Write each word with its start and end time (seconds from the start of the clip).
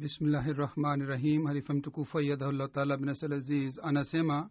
bismillahi 0.00 0.52
rahmani 0.52 1.06
rahim 1.06 1.46
halifa 1.46 1.74
mtukufu 1.74 2.18
ayadhahullah 2.18 2.70
taala 2.70 2.96
binasal 2.96 3.32
aziz 3.32 3.78
anasema 3.82 4.50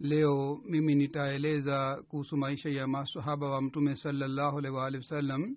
leo 0.00 0.60
mimi 0.68 0.94
nitaeleza 0.94 2.02
kuhusu 2.08 2.36
maisha 2.36 2.68
ya 2.70 2.86
masahaba 2.86 3.50
wa 3.50 3.62
mtume 3.62 3.96
salallahu 3.96 4.58
alaihi 4.58 4.76
waalihi 4.76 5.02
wasallam. 5.02 5.56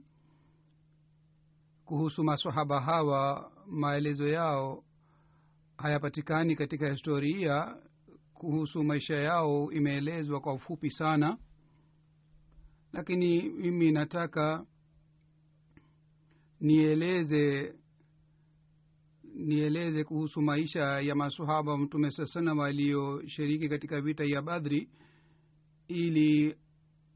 Kuhusu 1.86 2.24
masahaba 2.24 2.82
hawa 2.82 3.52
maelezo 3.68 4.28
yao 4.28 4.84
hayapatikani 5.78 6.56
katika 6.56 6.92
historia. 6.92 7.78
Kuhusu 8.34 8.84
maisha 8.84 9.16
yao 9.16 9.72
imeelezwa 9.72 10.40
kwa 10.42 10.54
ufupi 10.54 10.92
sana. 10.92 11.38
Lakini 12.94 13.42
mimi 13.50 13.92
nataka 13.92 14.66
nieleze 16.60 17.74
nieleze 19.42 20.04
kuhusu 20.04 20.42
maisha 20.42 20.80
ya 21.02 21.16
masahaba 21.16 21.72
wa 21.72 21.78
mtume 21.78 22.12
saa 22.12 22.26
salam 22.26 22.58
walioshiriki 22.58 23.70
katika 23.70 24.02
vita 24.02 24.24
ya 24.24 24.42
badri 24.42 24.90
ili 25.88 26.56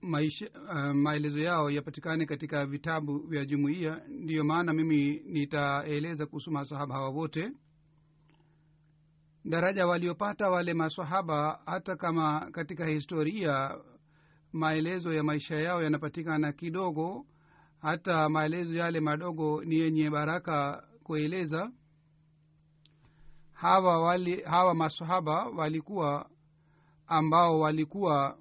maisha 0.01 0.49
uh, 0.69 0.95
maelezo 0.95 1.39
yao 1.39 1.71
yapatikane 1.71 2.25
katika 2.25 2.65
vitabu 2.65 3.17
vya 3.19 3.45
jumuiya. 3.45 4.01
Ndiyo 4.07 4.43
maana 4.43 4.73
mimi 4.73 5.21
nitaeleza 5.25 6.25
kuhusu 6.25 6.51
masahaba 6.51 6.95
hawa 6.95 7.09
wote. 7.09 7.51
Daraja 9.45 9.87
waliopata 9.87 10.49
wale 10.49 10.73
masahaba 10.73 11.59
hata 11.65 11.95
kama 11.95 12.51
katika 12.51 12.85
historia 12.87 13.77
maelezo 14.53 15.13
ya 15.13 15.23
maisha 15.23 15.55
yao 15.55 15.83
yanapatikana 15.83 16.51
kidogo 16.51 17.25
hata 17.79 18.29
maelezo 18.29 18.73
yale 18.75 18.99
madogo 18.99 19.63
ni 19.63 19.75
yenye 19.75 20.09
baraka 20.09 20.83
kueleza 21.03 21.71
hawa 23.55 24.01
wali 24.01 24.41
hawa 24.41 24.75
masahaba 24.75 25.45
walikuwa 25.49 26.29
ambao 27.07 27.59
walikuwa 27.59 28.37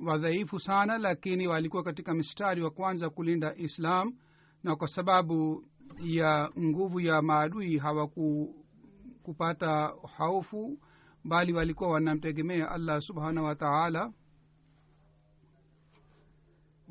wadhaifu 0.00 0.60
sana 0.60 0.98
lakini 0.98 1.46
walikuwa 1.46 1.82
katika 1.82 2.14
mstari 2.14 2.62
wa 2.62 2.70
kwanza 2.70 3.10
kulinda 3.10 3.54
islam 3.56 4.14
na 4.62 4.76
kwa 4.76 4.88
sababu 4.88 5.64
ya 6.00 6.50
nguvu 6.58 7.00
ya 7.00 7.22
maadui 7.22 7.78
hawakupata 7.78 9.92
haufu 10.16 10.78
bali 11.24 11.52
walikuwa 11.52 11.90
wanamtegemea 11.90 12.70
allah 12.70 13.00
subhanahu 13.00 13.46
wa 13.46 13.54
taala. 13.54 14.12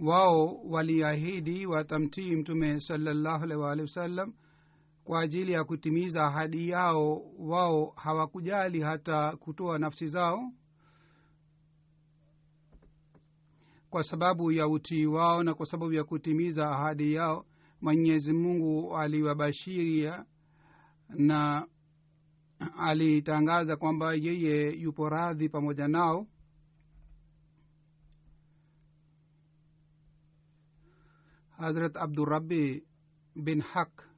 Wao 0.04 0.60
waliahidi 0.70 1.66
watamtii 1.66 2.36
mtume 2.36 2.80
salallahu 2.80 3.44
alaihi 3.44 3.62
waalihi 3.64 3.88
wasallam 3.88 4.34
kwa 5.06 5.22
ajili 5.22 5.52
ya 5.52 5.64
kutimiza 5.64 6.24
ahadi 6.28 6.70
yao 6.70 7.22
wao 7.40 7.94
hawakujali 7.96 8.82
hata 8.82 9.36
kutoa 9.38 9.80
nafsi 9.80 10.08
zao 10.08 10.52
kwa 13.90 14.04
sababu 14.04 14.52
ya 14.52 14.68
utii 14.68 15.06
wao 15.06 15.44
na 15.44 15.54
kwa 15.54 15.66
sababu 15.66 15.94
ya 15.94 16.04
kutimiza 16.04 16.72
ahadi 16.72 17.14
yao. 17.14 17.46
Mwenyezi 17.82 18.34
mungu 18.34 18.98
aliwabashiria 18.98 20.26
na 21.10 21.68
alitangaza 22.78 23.76
kwamba 23.76 24.14
yeye 24.14 24.70
yupo 24.72 25.10
radhi 25.10 25.50
pamoja 25.50 25.88
nao. 25.88 26.28
Hazrat 31.58 31.96
abdurabi 31.98 32.84
bin 33.36 33.62
haq 33.62 34.15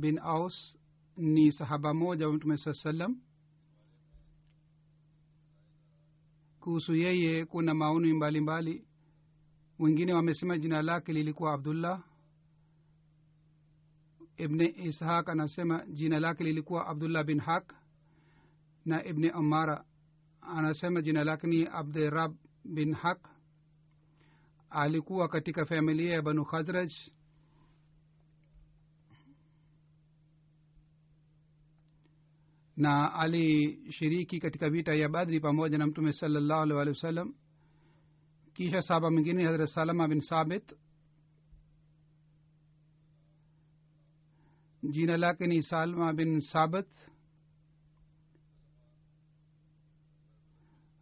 bin 0.00 0.18
aus 0.18 0.76
ni 1.16 1.52
sahaba 1.52 1.94
moja 1.94 2.26
wa 2.28 2.32
mtume 2.32 2.56
saa 2.58 2.72
salam 2.74 3.20
kuhusu 6.60 6.94
yeye 6.94 7.44
kuna 7.44 7.74
maoni 7.74 8.12
mbalimbali. 8.12 8.84
Wengine 9.78 10.12
wamesema 10.12 10.58
jina 10.58 10.82
lake 10.82 11.12
lilikuwa 11.12 11.52
abdullah. 11.52 12.02
Ibne 14.36 14.64
ishaq 14.66 15.28
anasema 15.28 15.86
jina 15.86 16.20
lake 16.20 16.44
lilikuwa 16.44 16.86
abdullah 16.86 17.24
bin 17.24 17.40
haq. 17.40 17.72
Na 18.84 19.04
ibne 19.04 19.30
amara 19.30 19.84
anasema 20.40 21.02
jina 21.02 21.24
lake 21.24 21.46
ni 21.46 21.66
abdirab 21.66 22.34
bin 22.64 22.94
haq. 22.94 23.28
Alikuwa 24.70 25.28
katika 25.28 25.66
familia 25.66 26.12
ya 26.14 26.22
banu 26.22 26.44
khazraj 26.44 26.92
na 32.76 33.14
alishiriki 33.14 34.40
katika 34.40 34.70
vita 34.70 34.94
ya 34.94 35.08
badri 35.08 35.40
pamoja 35.40 35.78
na 35.78 35.86
mtume 35.86 36.12
salallahu 36.12 36.62
alih 36.62 36.76
walih 36.76 36.94
wasallam 36.94 37.34
kisha 38.54 38.82
saba 38.82 39.10
mwingine 39.10 39.44
hazrat 39.44 39.68
salama 39.68 40.08
bin 40.08 40.20
sabit 40.20 40.72
jina 44.90 45.16
lake 45.16 45.46
ni 45.46 45.62
salma 45.62 46.12
bin 46.12 46.40
sabit. 46.40 46.86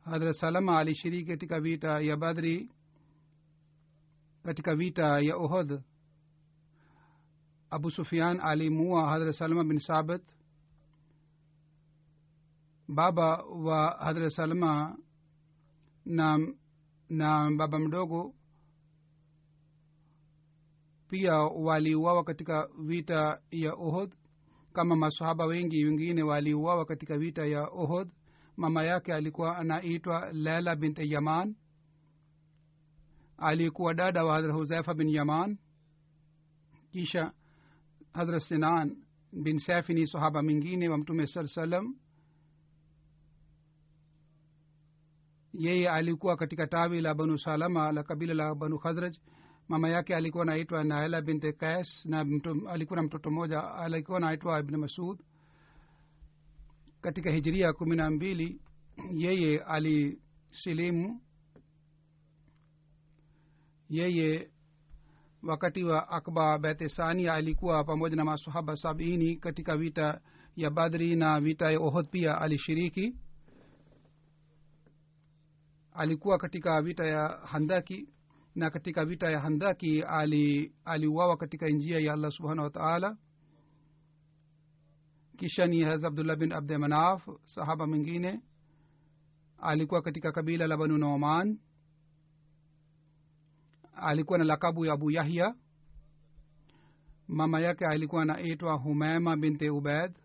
Hadrat 0.04 0.36
salama 0.36 0.78
alishiriki 0.78 1.24
katika 1.30 1.60
vita 1.60 2.00
ya 2.00 2.16
badri 2.16 2.70
katika 4.44 4.76
vita 4.76 5.20
ya 5.20 5.36
ohod 5.36 5.82
abu 7.70 7.90
sufian 7.90 8.40
alimua 8.40 9.08
hadrat 9.08 9.34
salama 9.34 9.64
bin 9.64 9.78
sabit 9.78 10.22
baba 12.88 13.36
wa 13.44 13.90
hadrat 14.00 14.32
salma 14.32 14.96
na 16.04 16.38
na 17.08 17.50
baba 17.56 17.78
mdogo 17.78 18.34
pia 21.08 21.34
waliuawa 21.38 22.24
katika 22.24 22.68
vita 22.78 23.40
ya 23.50 23.72
ohod 23.74 24.14
kama 24.72 24.96
masahaba 24.96 25.46
wengi 25.46 25.84
wengine 25.84 26.22
waliuawa 26.22 26.84
katika 26.84 27.18
vita 27.18 27.46
ya 27.46 27.68
ohod 27.68 28.10
mama 28.56 28.82
yake 28.84 29.14
alikuwa 29.14 29.56
anaitwa 29.58 30.32
lela 30.32 30.76
bint 30.76 30.98
yaman. 30.98 31.54
Alikuwa 33.38 33.94
dada 33.94 34.24
wa 34.24 34.34
hadrat 34.34 34.52
huzaifa 34.54 34.94
bin 34.94 35.08
yaman. 35.08 35.58
Kisha 36.92 37.32
hadrat 38.12 38.42
sinan 38.42 38.96
bin 39.32 39.58
safi 39.58 39.94
ni 39.94 40.06
sahaba 40.06 40.42
mwingine 40.42 40.88
wa 40.88 40.98
mtume 40.98 41.26
saa 41.26 41.46
salam 41.48 41.96
yeye 45.58 45.90
alikuwa 45.90 46.36
katika 46.36 46.66
tawi 46.66 47.00
la 47.00 47.14
banu 47.14 47.38
salama 47.38 47.92
la 47.92 48.02
kabila 48.02 48.34
la 48.34 48.54
banu 48.54 48.78
khazraj. 48.78 49.16
Mama 49.68 49.88
yake 49.88 50.16
alikuwa 50.16 50.44
naitwa 50.44 50.84
naela 50.84 51.22
binte 51.22 51.52
kas 51.52 52.06
na 52.06 52.24
mtu, 52.24 52.68
alikuwa 52.68 52.96
na 52.96 53.02
mtoto 53.02 53.30
mmoja 53.30 53.74
alikuwa 53.74 54.20
naitwa 54.20 54.60
ibn 54.60 54.76
masud. 54.76 55.18
Katika 57.00 57.30
hijiria 57.30 57.72
kumi 57.72 57.96
na 57.96 58.10
mbili 58.10 58.60
yeye 59.12 59.58
alisilimu. 59.62 61.20
Yeye 63.88 64.50
wakati 65.42 65.84
wa 65.84 66.08
akba 66.08 66.58
betesania 66.58 67.34
alikuwa 67.34 67.84
pamoja 67.84 68.16
na 68.16 68.24
masahaba 68.24 68.76
sabini 68.76 69.36
katika 69.36 69.76
vita 69.76 70.20
ya 70.56 70.70
badri 70.70 71.16
na 71.16 71.40
vita 71.40 71.70
ya 71.70 71.80
ohod 71.80 72.08
pia 72.10 72.40
alishiriki 72.40 73.14
alikuwa 75.94 76.38
katika 76.38 76.82
vita 76.82 77.06
ya 77.06 77.28
handaki 77.28 78.08
na 78.54 78.70
katika 78.70 79.04
vita 79.04 79.30
ya 79.30 79.40
handaki 79.40 80.02
aliuawa 80.84 81.30
ali 81.32 81.38
katika 81.38 81.68
njia 81.68 81.98
ya 81.98 82.12
allah 82.12 82.30
subhanahu 82.30 82.64
wa 82.64 82.70
taala. 82.70 83.16
Kisha 85.36 85.66
ni 85.66 85.82
haz 85.82 86.04
abdullah 86.04 86.36
bin 86.36 86.52
abdi 86.52 86.76
manaf 86.76 87.28
sahaba 87.44 87.86
mwingine 87.86 88.40
alikuwa 89.58 90.02
katika 90.02 90.32
kabila 90.32 90.66
la 90.66 90.76
banu 90.76 90.98
noman 90.98 91.58
alikuwa 93.92 94.38
na 94.38 94.44
lakabu 94.44 94.84
ya 94.86 94.92
abu 94.92 95.10
yahya. 95.10 95.54
Mama 97.28 97.60
yake 97.60 97.86
alikuwa 97.86 98.22
anaitwa 98.22 98.74
humaima 98.74 99.36
binti 99.36 99.70
ubed 99.70 100.18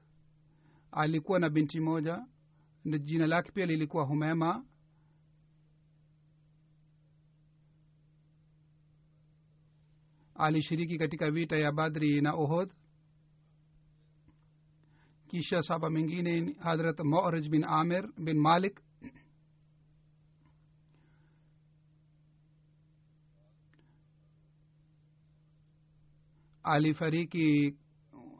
alikuwa 0.92 1.40
na 1.40 1.50
binti 1.50 1.80
moja 1.80 2.26
na 2.86 2.98
jina 2.98 3.28
lake 3.28 3.52
pia 3.52 3.66
lilikuwa 3.66 4.04
humema 4.04 4.66
alishiriki 10.40 10.98
katika 10.98 11.32
vita 11.32 11.58
ya 11.58 11.72
badri 11.72 12.22
na 12.22 12.34
ohod 12.34 12.72
kisha 15.28 15.62
saba 15.62 15.90
mengine 15.90 16.56
hadrat 16.60 17.00
moraj 17.00 17.48
bin 17.50 17.64
amir 17.64 18.10
bin 18.18 18.40
malik. 18.40 18.80
Alifariki 26.64 27.76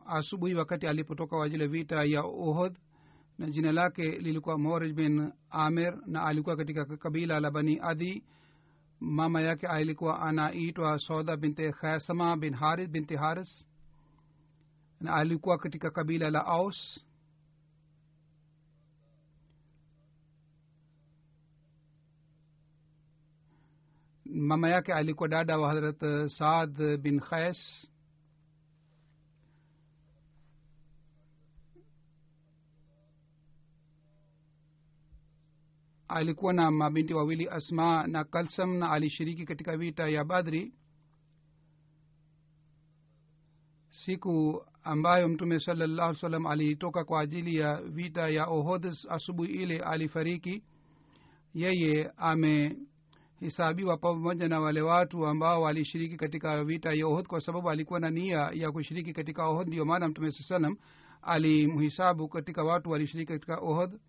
asubuhi 0.06 0.54
wakati 0.56 0.88
alipotoka 0.88 1.36
kwa 1.36 1.46
ajili 1.46 1.68
vita 1.68 2.04
ya 2.04 2.24
ohod 2.24 2.78
na 3.38 3.50
jina 3.50 3.72
lake 3.72 4.04
lilikuwa 4.12 4.58
moraj 4.58 4.92
bin 4.92 5.32
amir 5.50 5.98
na 6.06 6.24
alikuwa 6.26 6.56
katika 6.58 6.86
kabila 6.86 7.40
la 7.40 7.52
bani 7.52 7.80
adi 7.82 8.24
mama 9.00 9.42
yake 9.42 9.68
alikuwa 9.68 10.22
anaitwa 10.22 11.00
soda 11.00 11.38
binti 11.38 11.72
khasama 11.72 12.38
bin 12.38 12.54
haris 12.54 12.90
binti 12.90 13.16
haris. 13.16 13.68
Na 15.02 15.14
alikuwa 15.16 15.58
katika 15.58 15.92
kabila 15.92 16.30
la 16.30 16.46
aus. 16.46 17.06
Mama 24.26 24.70
yake 24.70 24.94
alikuwa 24.94 25.30
dada 25.30 25.58
wa 25.58 25.70
hadrat 25.70 26.28
saad 26.30 26.98
bin 26.98 27.20
khais 27.20 27.88
alikuwa 36.10 36.54
na 36.54 36.72
mabinti 36.72 37.14
wawili 37.14 37.50
asma 37.50 38.08
na 38.08 38.24
kalsam 38.24 38.78
na 38.78 38.92
alishiriki 38.92 39.46
katika 39.46 39.78
vita 39.78 40.10
ya 40.10 40.24
badri. 40.24 40.74
Siku 43.90 44.64
ambayo 44.84 45.30
mtume 45.30 45.60
salallahu 45.60 46.16
salam 46.16 46.46
alitoka 46.46 47.04
kwa 47.04 47.22
ajili 47.22 47.56
ya 47.56 47.82
vita 47.82 48.30
ya 48.30 48.46
ohod 48.46 48.94
asubuhi 49.10 49.54
ile 49.54 49.80
alifariki. 49.80 50.64
Yeye 51.54 52.12
amehesabiwa 52.18 53.98
pamoja 53.98 54.48
na 54.48 54.60
wale 54.60 54.82
watu 54.82 55.28
ambao 55.28 55.62
walishiriki 55.62 56.18
katika 56.18 56.64
vita 56.64 56.94
ya 56.94 57.08
ohod 57.08 57.28
kwa 57.28 57.42
sababu 57.42 57.70
alikuwa 57.70 58.00
na 58.00 58.10
nia 58.10 58.52
ya 58.54 58.72
kushiriki 58.72 59.14
katika 59.14 59.48
ohod 59.48 59.68
ndio 59.68 59.86
maana 59.86 60.08
mtume 60.08 60.32
saa 60.32 60.44
salam 60.44 60.78
alimhisabu 61.22 62.28
katika 62.28 62.64
watu 62.64 62.90
walishiriki 62.90 63.32
katika 63.34 63.58
ohod 63.60 64.00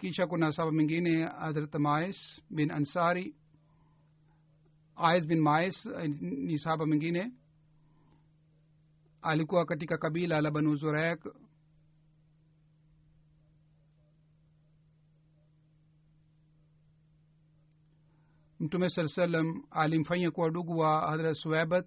kisha 0.00 0.26
kuna 0.26 0.52
saba 0.52 0.72
mingine 0.72 1.24
hadrat 1.40 1.74
mais 1.78 2.16
bin 2.50 2.70
ansari 2.70 3.34
ais 4.96 5.26
bin 5.26 5.40
mais 5.40 5.76
ni 6.20 6.58
sahaba 6.58 6.86
mingine 6.86 7.32
alikuwa 9.22 9.66
katika 9.66 9.98
kabila 9.98 10.40
la 10.40 10.50
banu 10.50 10.76
zurek 10.76 11.20
mtume 18.60 18.90
saa 18.90 19.08
salam 19.08 19.62
alimfanya 19.70 20.30
kuwa 20.30 20.50
ndugu 20.50 20.78
wa 20.78 21.00
hadrat 21.10 21.36
suebat 21.36 21.86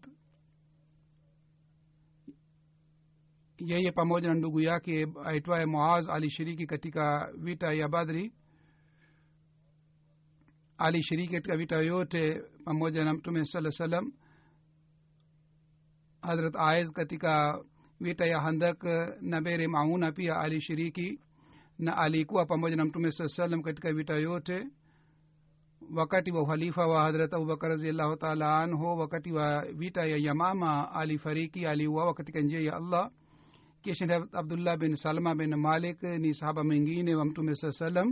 yeye 3.59 3.91
pamoja 3.91 4.27
na 4.27 4.33
ndugu 4.33 4.61
yake 4.61 5.07
aitwaye 5.25 5.65
moaz 5.65 6.09
alishiriki 6.09 6.65
katika 6.67 7.31
vita 7.38 7.73
ya 7.73 7.88
badri. 7.88 8.33
Alishiriki 10.77 11.33
katika 11.33 11.57
vita 11.57 11.75
yote 11.75 12.41
pamoja 12.65 13.06
na 13.06 13.13
mtume 13.13 13.45
saa 13.45 13.71
salam 13.71 14.11
hadrat 16.21 16.56
aiz 16.56 16.91
katika 16.91 17.63
vita 18.00 18.25
ya 18.25 18.41
handak 18.41 18.83
na 19.21 19.41
bere 19.41 19.67
mauna 19.67 20.12
pia 20.12 20.38
alishiriki 20.39 21.19
na 21.79 21.97
alikuwa 21.97 22.45
pamoja 22.45 22.75
na 22.75 22.85
mtume 22.85 23.12
saa 23.12 23.27
salam 23.27 23.62
katika 23.63 23.94
vita 23.94 24.13
yote. 24.13 24.67
Wakati 25.95 26.31
wa 26.31 26.41
uhalifa 26.41 26.88
wa 26.88 27.01
hadrat 27.01 27.34
abubakar 27.34 27.69
raziallahu 27.69 28.15
taala 28.15 28.60
anhu 28.60 29.00
wakati 29.00 29.31
wa 29.31 29.65
vita 29.65 30.05
ya 30.05 30.17
yamama 30.17 30.91
alifariki 30.91 31.65
aliuawa 31.65 32.13
katika 32.13 32.39
njia 32.41 32.60
ya 32.60 32.75
allah 32.75 33.12
kisha 33.83 34.05
abdullah 34.41 34.77
bin 34.77 34.95
salma 34.95 35.36
bin 35.36 35.55
malik 35.55 36.03
ni 36.03 36.33
sahaba 36.33 36.63
mwingine 36.63 37.15
wa 37.15 37.25
mtume 37.25 37.55
saa 37.55 37.71
salam 37.71 38.09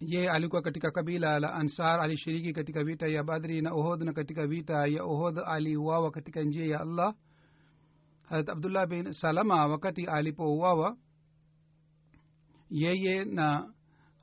ye 0.00 0.30
alikuwa 0.30 0.62
katika 0.62 0.90
kabila 0.90 1.38
la 1.40 1.54
ansar 1.54 2.00
alishiriki 2.00 2.52
katika 2.52 2.84
vita 2.84 3.06
ya 3.08 3.24
badri 3.24 3.62
na 3.62 3.72
ohod 3.72 4.02
na 4.02 4.12
katika 4.12 4.46
vita 4.46 4.86
ya 4.86 5.04
ohod 5.04 5.38
aliuawa 5.46 6.10
katika 6.10 6.42
njia 6.42 6.66
ya 6.66 6.80
allah 6.80 7.14
harat 8.22 8.48
abdullah 8.48 8.86
bin 8.86 9.12
salama 9.12 9.66
wakati 9.66 10.06
alipouawa 10.06 10.96
yeye 12.70 13.24
na 13.24 13.72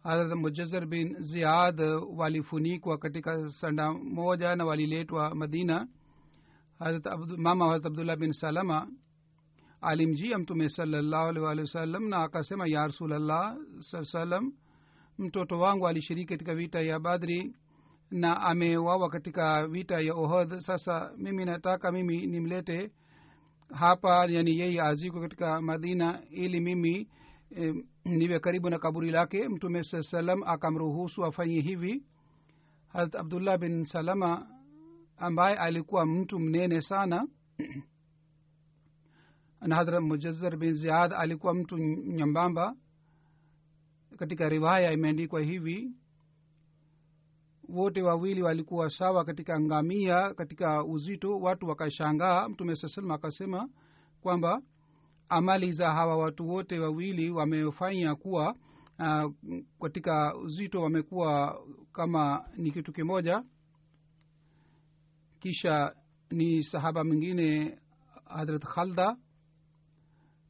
harat 0.03 0.33
mujazar 0.35 0.85
bin 0.85 1.15
ziad 1.19 1.79
walifunikwa 2.15 2.97
katika 2.97 3.49
sanda 3.49 3.93
moja 3.93 4.55
na 4.55 4.65
waliletwa 4.65 5.35
madina 5.35 5.87
hadrat 6.79 7.05
mama 7.37 7.65
harat 7.67 7.85
abdullah 7.85 8.17
bin 8.17 8.31
salama 8.33 8.87
alimjia 9.81 10.37
mtume 10.37 10.69
salallahu 10.69 11.27
alih 11.29 11.43
walih 11.43 11.63
wasallam 11.63 12.09
na 12.09 12.17
akasema 12.23 12.67
ya 12.67 12.87
rasulllah 12.87 13.57
saa 13.79 14.03
salam 14.03 14.53
mtoto 15.17 15.59
wangu 15.59 15.87
alishiriki 15.87 16.27
katika 16.27 16.55
vita 16.55 16.81
ya 16.81 16.99
badri 16.99 17.55
na 18.11 18.41
amewawa 18.41 19.09
katika 19.09 19.67
vita 19.67 19.99
ya 20.01 20.13
ohod 20.13 20.59
sasa 20.59 21.11
mimi 21.17 21.45
nataka 21.45 21.91
mimi 21.91 22.27
nimlete 22.27 22.91
hapa 23.73 24.25
yani 24.25 24.59
yeye 24.59 24.81
azikwe 24.81 25.21
katika 25.21 25.61
madina 25.61 26.21
ili 26.29 26.59
mimi 26.59 27.07
eh, 27.55 27.75
niwe 28.05 28.39
karibu 28.39 28.69
na 28.69 28.79
kaburi 28.79 29.11
lake. 29.11 29.49
Mtume 29.49 29.83
saa 29.83 30.01
salam 30.03 30.43
akamruhusu 30.43 31.25
afanye 31.25 31.61
hivi. 31.61 32.03
Harat 32.87 33.15
abdullah 33.15 33.57
bin 33.57 33.85
salama 33.85 34.47
ambaye 35.17 35.57
alikuwa 35.57 36.05
mtu 36.05 36.39
mnene 36.39 36.81
sana 36.81 37.27
na 39.67 39.75
hadrat 39.75 40.01
mujazar 40.03 40.57
bin 40.57 40.73
ziad 40.75 41.13
alikuwa 41.13 41.53
mtu 41.53 41.77
nyambamba 41.77 42.75
katika 44.17 44.49
riwaya 44.49 44.91
imeandikwa 44.91 45.41
hivi 45.41 45.91
wote 47.69 48.01
wawili 48.01 48.41
walikuwa 48.41 48.89
sawa 48.89 49.25
katika 49.25 49.59
ngamia 49.59 50.33
katika 50.33 50.83
uzito. 50.85 51.39
Watu 51.39 51.67
wakashangaa. 51.67 52.49
Mtume 52.49 52.75
saa 52.75 52.87
salam 52.87 53.11
akasema 53.11 53.69
kwamba 54.21 54.61
amali 55.29 55.71
za 55.71 55.91
hawa 55.91 56.17
watu 56.17 56.49
wote 56.49 56.79
wawili 56.79 57.31
wamefanya 57.31 58.15
kuwa 58.15 58.55
uh, 58.99 59.31
katika 59.81 60.35
uzito 60.37 60.81
wamekuwa 60.81 61.59
kama 61.93 62.45
ni 62.57 62.71
kitu 62.71 62.93
kimoja. 62.93 63.43
Kisha 65.39 65.95
ni 66.31 66.63
sahaba 66.63 67.03
mwingine 67.03 67.77
hadrat 68.25 68.63
khalda. 68.63 69.17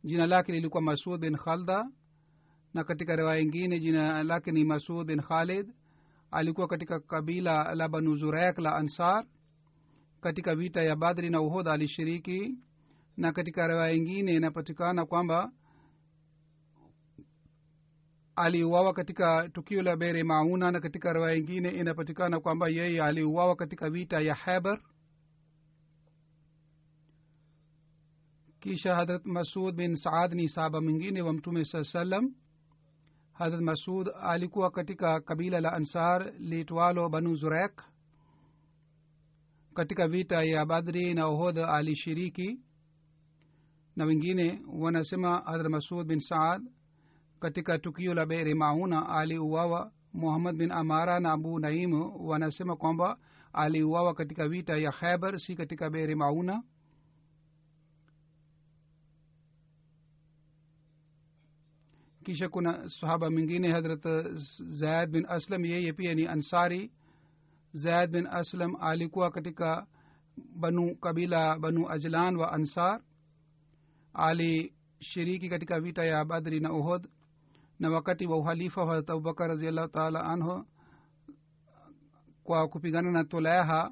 Jina 0.04 0.26
lake 0.28 0.52
lilikuwa 0.52 0.82
masud 0.84 1.20
bin 1.22 1.38
khalda. 1.38 1.90
Na 2.74 2.84
katika 2.84 3.16
riwaya 3.16 3.42
ingine 3.42 3.80
jina 3.80 4.24
lake 4.24 4.52
ni 4.52 4.64
masud 4.64 5.08
bin 5.08 5.22
khalid. 5.22 5.74
Alikuwa 6.32 6.68
katika 6.68 7.00
kabila 7.00 7.76
la 7.76 7.88
banu 7.88 8.16
zuraik 8.16 8.58
la 8.60 8.76
ansar. 8.76 9.26
Katika 10.22 10.56
vita 10.56 10.82
ya 10.84 10.96
badri 10.96 11.30
na 11.30 11.42
uhodha 11.42 11.74
alishiriki 11.74 12.58
na 13.18 13.32
katika 13.34 13.68
riwaya 13.68 13.94
ingine 13.94 14.36
inapatikana 14.36 15.06
kwamba 15.06 15.52
aliuawa 18.36 18.94
katika 18.94 19.50
tukio 19.50 19.82
la 19.84 19.96
bere 19.96 20.24
mauna 20.24 20.72
na 20.72 20.80
katika 20.80 21.14
riwaya 21.14 21.36
ingine 21.38 21.70
inapatikana 21.70 22.40
kwamba 22.40 22.70
yeye 22.70 23.04
aliuawa 23.04 23.56
katika 23.56 23.90
vita 23.90 24.22
ya 24.22 24.36
heber 24.36 24.82
kisha 28.60 28.96
hadrat 28.96 29.26
masud 29.26 29.76
bin 29.76 29.96
saad 29.96 30.34
ni 30.34 30.50
sahaba 30.50 30.82
mwingine 30.82 31.22
wa 31.22 31.34
mtume 31.34 31.66
saa 31.66 31.84
salam 31.84 32.36
hadrat 33.34 33.62
masud 33.62 34.10
alikuwa 34.22 34.72
katika 34.72 35.22
kabila 35.22 35.62
la 35.62 35.74
ansar 35.74 36.34
litwalo 36.40 37.10
banu 37.10 37.36
zurek 37.36 37.84
katika 39.74 40.08
vita 40.08 40.44
ya 40.44 40.66
badri 40.66 41.14
na 41.14 41.26
ohod 41.28 41.58
alishiriki 41.60 42.60
na 43.96 44.06
wengine 44.06 44.62
wanasema 44.74 45.40
hadrat 45.40 45.72
masud 45.72 46.08
bin 46.08 46.20
saad 46.20 46.62
katika 47.40 47.80
tukio 47.80 48.14
la 48.14 48.26
beri 48.26 48.54
mauna 48.54 49.10
aliuawa. 49.10 49.92
Muhammad 50.14 50.56
bin 50.58 50.72
amara 50.72 51.20
na 51.20 51.32
abu 51.32 51.60
naimu 51.60 52.28
wanasema 52.28 52.76
kwamba 52.76 53.18
aliuawa 53.54 54.14
katika 54.14 54.48
vita 54.48 54.78
ya 54.78 54.92
khaibar 54.92 55.40
si 55.40 55.56
katika 55.56 55.90
beri 55.90 56.16
mauna. 56.16 56.64
Kisha 62.24 62.50
kuna 62.50 62.90
sahaba 62.90 63.30
mwingine 63.32 63.72
hadrat 63.72 64.04
zaid 64.80 65.10
bin 65.10 65.26
aslam 65.30 65.66
yeye 65.66 65.94
pia 65.94 66.14
ni 66.16 66.28
ansari. 66.28 66.92
Zaid 67.74 68.12
bin 68.12 68.28
aslam 68.28 68.76
alikuwa 68.82 69.32
katika 69.32 69.88
banu 70.56 70.96
kabila 70.96 71.60
banu 71.60 71.90
ajlan 71.90 72.36
wa 72.38 72.52
ansar 72.52 73.02
alishiriki 74.14 75.50
katika 75.50 75.80
vita 75.80 76.06
ya 76.06 76.26
badri 76.26 76.60
na 76.60 76.74
uhod 76.74 77.08
na 77.80 77.90
wakati 77.90 78.28
wa 78.28 78.38
uhalifa 78.38 78.82
wa 78.82 78.88
harat 78.88 79.10
abubakar 79.10 79.48
raziallahu 79.48 79.88
taala 79.88 80.24
anhu 80.24 80.66
kwa 82.44 82.68
kupigana 82.68 83.12
na 83.12 83.24
tulaha 83.24 83.92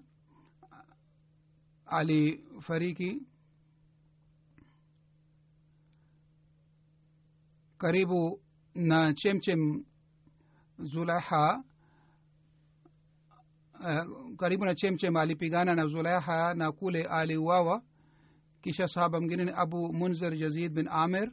alifariki 1.86 3.22
karibu 7.78 8.42
na 8.76 9.14
chemchem 9.14 9.84
zulaha 10.80 11.64
uh, 13.80 14.36
karibu 14.38 14.66
na 14.66 14.76
chemchem 14.76 15.16
alipigana 15.18 15.76
na 15.76 15.88
zulaha 15.88 16.54
na 16.54 16.72
kule 16.72 17.04
aliuawa 17.04 17.84
kisha 18.62 18.88
sahaba 18.88 19.20
mwingine 19.20 19.52
abu 19.56 19.94
munzir 19.94 20.34
yazid 20.34 20.74
bin 20.74 20.88
amir. 20.88 21.32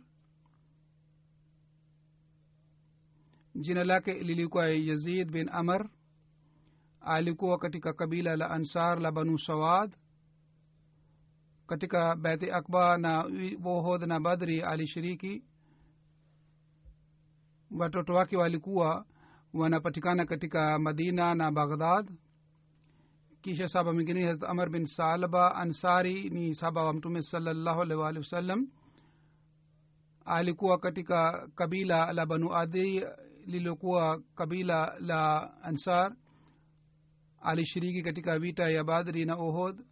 Jina 3.54 3.84
lake 3.84 4.12
lilikuwa 4.14 4.68
yazid 4.68 5.30
bin 5.30 5.48
amr 5.52 5.88
alikuwa 7.00 7.58
katika 7.58 7.92
kabila 7.92 8.36
la 8.36 8.50
ansar 8.50 9.00
la 9.00 9.12
banu 9.12 9.38
sawad. 9.38 9.96
Katika 11.66 12.16
beti 12.16 12.50
akba 12.50 12.98
na 12.98 13.24
bohod 13.60 14.02
na 14.02 14.20
badri 14.20 14.60
alishiriki. 14.62 15.44
Watoto 17.70 18.14
wake 18.14 18.36
walikuwa 18.36 19.06
wanapatikana 19.54 20.26
katika 20.26 20.78
madina 20.78 21.34
na 21.34 21.52
baghdad 21.52 22.10
kisha 23.42 23.68
saba 23.68 23.92
mwingine 23.92 24.24
hazrat 24.26 24.50
amar 24.50 24.70
bin 24.70 24.86
salba 24.86 25.54
ansari 25.54 26.30
ni 26.30 26.54
saba 26.54 26.84
wa 26.84 26.92
mtume 26.92 27.22
salallahu 27.22 27.80
alaihi 27.82 28.00
waalihi 28.02 28.20
wasallam. 28.24 28.68
Alikuwa 30.24 30.78
katika 30.78 31.48
kabila 31.54 32.12
la 32.12 32.26
banu 32.26 32.54
adhi 32.56 33.04
lililokuwa 33.46 34.22
kabila 34.34 34.94
la 35.00 35.52
ansar. 35.62 36.16
Alishiriki 37.42 38.02
katika 38.02 38.38
vita 38.38 38.70
ya 38.70 38.84
badri 38.84 39.24
na 39.24 39.34
ohod 39.34 39.84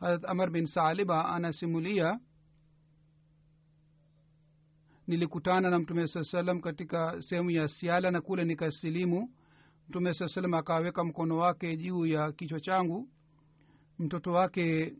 harat 0.00 0.24
amar 0.24 0.50
bin 0.50 0.66
saliba 0.66 1.24
anasimulia 1.28 2.20
nilikutana 5.06 5.70
na 5.70 5.78
mtume 5.78 6.06
saa 6.08 6.24
salam 6.24 6.60
katika 6.60 7.22
sehemu 7.22 7.50
ya 7.50 7.68
siala 7.68 8.10
na 8.10 8.20
kule 8.20 8.44
nikasilimu 8.44 9.30
mtume 9.90 10.14
saa 10.14 10.28
salam 10.28 10.54
akaweka 10.54 11.04
mkono 11.04 11.36
wake 11.38 11.76
juu 11.76 12.06
ya 12.06 12.32
kichwa 12.32 12.60
changu. 12.60 13.08
Mtoto 13.98 14.32
wake 14.32 14.96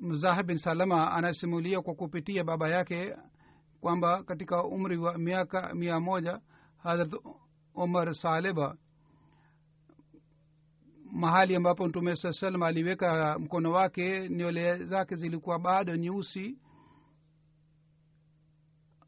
mzahib 0.00 0.46
bin 0.46 0.58
salama 0.58 1.12
anasimulia 1.12 1.80
kwa 1.80 1.94
kupitia 1.94 2.44
baba 2.44 2.68
yake 2.68 3.16
kwamba 3.80 4.22
katika 4.22 4.64
umri 4.64 4.96
wa 4.96 5.18
miaka 5.18 5.74
mia 5.74 6.00
moja 6.00 6.40
hadrat 6.76 7.14
umar 7.74 8.14
saleba 8.14 8.76
mahali 11.12 11.56
ambapo 11.56 11.86
mtume 11.88 12.16
saa 12.16 12.32
salam 12.32 12.62
aliweka 12.62 13.38
mkono 13.38 13.72
wake 13.72 14.28
nywele 14.28 14.84
zake 14.84 15.16
zilikuwa 15.16 15.58
bado 15.58 15.96
nyeusi. 15.96 16.58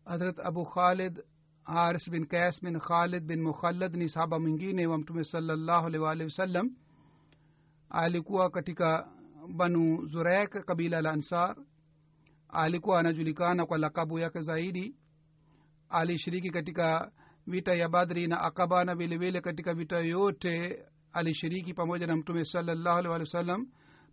Hadrat 0.04 0.38
abu 0.38 0.64
khalid 0.64 1.22
haris 1.64 2.10
bin 2.10 2.26
kas 2.26 2.62
bin 2.62 2.80
khalid 2.80 3.24
bin 3.26 3.42
mukhalad 3.42 3.94
ni 3.96 4.08
sahaba 4.08 4.40
mwingine 4.40 4.86
wa 4.86 4.98
mtume 4.98 5.24
salallahu 5.24 5.86
alih 5.86 6.02
waalihi 6.02 6.24
wasallam 6.24 6.70
alikuwa 7.90 8.50
katika 8.50 9.08
banu 9.56 10.06
zurek 10.06 10.64
kabila 10.64 11.02
la 11.02 11.10
ansar. 11.10 11.56
Alikuwa 12.48 13.00
anajulikana 13.00 13.66
kwa 13.66 13.78
lakabu 13.78 14.18
yake 14.18 14.40
zaidi. 14.40 14.96
Alishiriki 15.88 16.50
katika 16.50 17.12
vita 17.46 17.74
ya 17.74 17.88
badri 17.88 18.26
na 18.26 18.40
akaba 18.40 18.94
vilevile 18.94 19.40
katika 19.40 19.74
vita 19.74 19.98
yote 19.98 20.84
alishiriki 21.12 21.74
pamoja 21.74 22.06
na 22.06 22.16
mtume 22.16 22.44
salallahu 22.44 22.98
alih 22.98 23.10
wa 23.10 23.26
sallam 23.26 23.66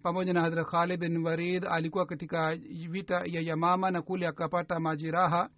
pamoja 0.04 0.34
na 0.34 0.42
hadrat 0.42 0.68
khalid 0.68 1.00
bin 1.00 1.18
warid 1.26 1.66
alikuwa 1.66 2.06
katika 2.06 2.56
vita 2.90 3.16
ya 3.26 3.42
yamama 3.42 3.92
na 3.92 4.02
kule 4.02 4.28
akapata 4.28 4.80
majiraha 4.80 5.50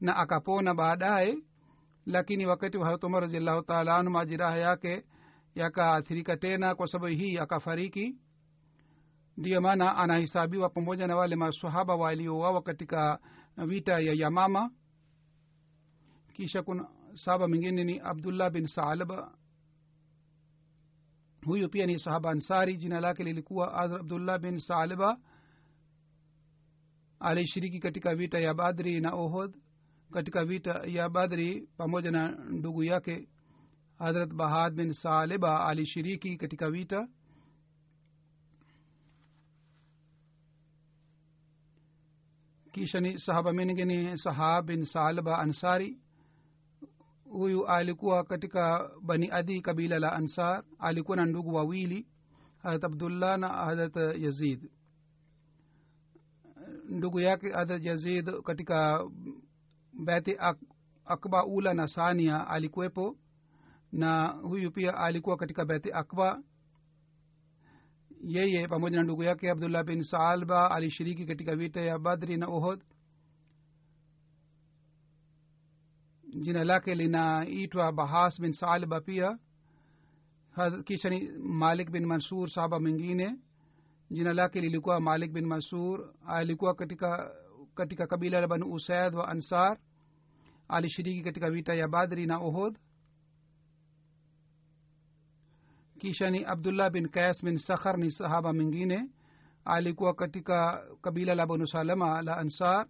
na 0.00 0.16
akapona 0.16 0.74
baadaye. 0.74 1.38
Lakini 2.06 2.46
wakati 2.46 2.76
wa 2.76 2.84
harat 2.84 3.04
umar 3.04 3.20
raziallahu 3.22 3.62
taala 3.62 3.96
anhu 3.96 4.10
majiraha 4.12 4.56
yake 4.56 5.04
yakaathirika 5.54 6.36
tena 6.36 6.74
kwa 6.74 6.86
sababu 6.88 7.06
hii 7.14 7.38
akafariki. 7.38 8.16
Ndiyo 9.36 9.60
maana 9.60 9.96
anahesabiwa 9.96 10.70
pamoja 10.70 11.06
na 11.06 11.16
wale 11.16 11.36
masahaba 11.36 11.96
waliouawa 11.96 12.62
katika 12.62 13.18
vita 13.56 13.92
ya 14.00 14.12
yamama. 14.12 14.70
Kisha 16.32 16.62
kuna 16.62 16.88
sahaba 17.14 17.48
mwingine 17.48 17.84
ni 17.84 17.98
abdullah 18.00 18.50
bin 18.50 18.66
salaba 18.66 19.32
huyu 21.46 21.68
pia 21.68 21.86
ni 21.86 21.98
sahaba 21.98 22.30
ansari 22.30 22.76
jina 22.76 23.00
lake 23.00 23.24
lilikuwa 23.24 23.74
abdullah 23.74 24.38
bin 24.38 24.58
salaba 24.58 25.18
alishiriki 27.20 27.80
katika 27.80 28.14
vita 28.14 28.38
ya 28.38 28.54
badri 28.54 29.00
na 29.00 29.12
ohod 29.14 29.56
katika 30.12 30.44
vita 30.44 30.82
ya 30.86 31.08
badri 31.08 31.68
pamoja 31.76 32.10
na 32.10 32.28
ndugu 32.28 32.84
yake 32.84 33.28
hadrat 33.98 34.32
bahad 34.32 34.74
bin 34.74 34.92
saliba 34.92 35.66
alishiriki 35.66 36.36
katika 36.36 36.70
vita. 36.70 37.08
Kisha 42.72 43.00
ni 43.00 43.18
sahaba 43.18 43.52
mwingine 43.52 44.16
sahab 44.16 44.66
bin 44.66 44.84
salba 44.84 45.38
ansari 45.38 45.98
huyu 47.30 47.66
alikuwa 47.66 48.24
katika 48.24 48.90
bani 49.02 49.30
adi 49.30 49.60
kabila 49.62 49.98
la 49.98 50.12
ansar. 50.12 50.64
Alikuwa 50.78 51.16
na 51.16 51.26
ndugu 51.26 51.54
wawili 51.54 52.06
harat 52.62 52.84
abdullah 52.84 53.38
na 53.38 53.48
harat 53.48 53.96
yazid. 53.96 54.70
Ndugu 56.88 57.20
yake 57.20 57.52
harat 57.52 57.84
yazid 57.84 58.42
katika 58.42 59.04
beti 60.04 60.32
Ak- 60.32 60.66
akba 61.04 61.46
ula 61.46 61.74
na 61.74 61.88
sania 61.88 62.46
alikuwepo 62.48 63.16
na 63.92 64.26
huyu 64.28 64.70
pia 64.70 64.96
alikuwa 64.96 65.36
katika 65.36 65.64
beti 65.64 65.92
akba. 65.92 66.42
Yeye 68.24 68.68
pamoja 68.68 68.96
na 68.96 69.02
ndugu 69.02 69.22
yake 69.22 69.50
abdullah 69.50 69.84
bin 69.84 70.02
salba 70.02 70.70
alishiriki 70.70 71.26
katika 71.26 71.56
vita 71.56 71.80
ya 71.80 71.98
badri 71.98 72.36
na 72.36 72.48
uhud 72.48 72.80
jina 76.38 76.64
lake 76.64 76.94
linaitwa 76.94 77.92
bahas 77.92 78.40
bin 78.40 78.52
salba 78.52 79.00
pia. 79.00 79.38
Kisha 80.84 81.10
ni 81.10 81.30
malik 81.38 81.90
bin 81.90 82.06
mansur 82.06 82.48
sahaba 82.48 82.80
mwingine. 82.80 83.36
Jina 84.10 84.32
lake 84.34 84.60
lilikuwa 84.60 85.00
malik 85.00 85.32
bin 85.32 85.46
mansur. 85.46 86.14
Alikuwa 86.26 86.74
katika 86.74 87.32
katika 87.74 88.06
kabila 88.06 88.40
la 88.40 88.46
banu 88.48 88.72
usaid 88.72 89.14
wa 89.14 89.28
ansar. 89.28 89.78
Alishiriki 90.68 91.22
katika 91.22 91.50
vita 91.50 91.74
ya 91.74 91.88
badri 91.88 92.26
na 92.26 92.40
uhud. 92.40 92.78
Kisha 95.98 96.30
ni 96.30 96.44
abdullah 96.44 96.90
bin 96.90 97.08
kais 97.08 97.44
bin 97.44 97.58
sakhar 97.58 97.98
ni 97.98 98.10
sahaba 98.10 98.52
mwingine. 98.52 99.10
Alikuwa 99.64 100.14
katika 100.14 100.84
kabila 101.02 101.34
la 101.34 101.46
banu 101.46 101.66
salama 101.66 102.22
la 102.22 102.36
ansar 102.36 102.86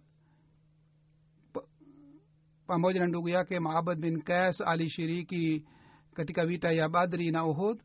pamoja 2.71 2.99
na 2.99 3.07
ndugu 3.07 3.29
yake 3.29 3.59
maabad 3.59 3.99
bin 3.99 4.21
kas 4.21 4.61
alishiriki 4.61 5.65
katika 6.13 6.45
vita 6.45 6.71
ya 6.71 6.89
badri 6.89 7.31
na 7.31 7.45
uhud. 7.45 7.81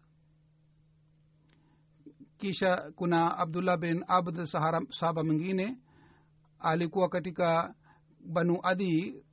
Kisha 2.38 2.92
kuna 2.96 3.38
abdullah 3.38 3.76
bin 3.78 4.04
abd 4.08 4.44
sahaba 4.90 5.24
mwingine 5.24 5.78
alikuwa 6.58 7.08
katika 7.08 7.74
banu 8.32 8.58
adi 8.62 9.24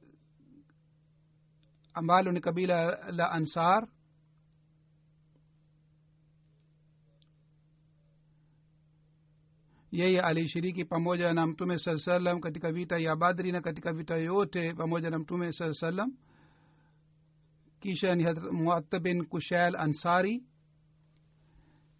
ambalo 1.93 2.31
ni 2.31 2.41
kabila 2.41 3.11
la 3.11 3.31
ansar 3.31 3.87
yeye 9.93 10.21
alishiriki 10.21 10.85
pamoja 10.85 11.33
na 11.33 11.47
mtume 11.47 11.79
saa 11.79 11.97
salam 11.97 12.39
katika 12.39 12.71
vita 12.71 12.97
ya 12.97 13.15
badri 13.15 13.51
na 13.51 13.61
katika 13.61 13.93
vita 13.93 14.15
yote 14.17 14.73
pamoja 14.73 15.09
na 15.09 15.19
mtume 15.19 15.51
saa 15.53 15.73
salam 15.73 16.13
kisha 17.79 18.15
ni 18.15 18.25
muatta 18.51 18.99
bin 18.99 19.25
kushal 19.25 19.75
ansari. 19.75 20.43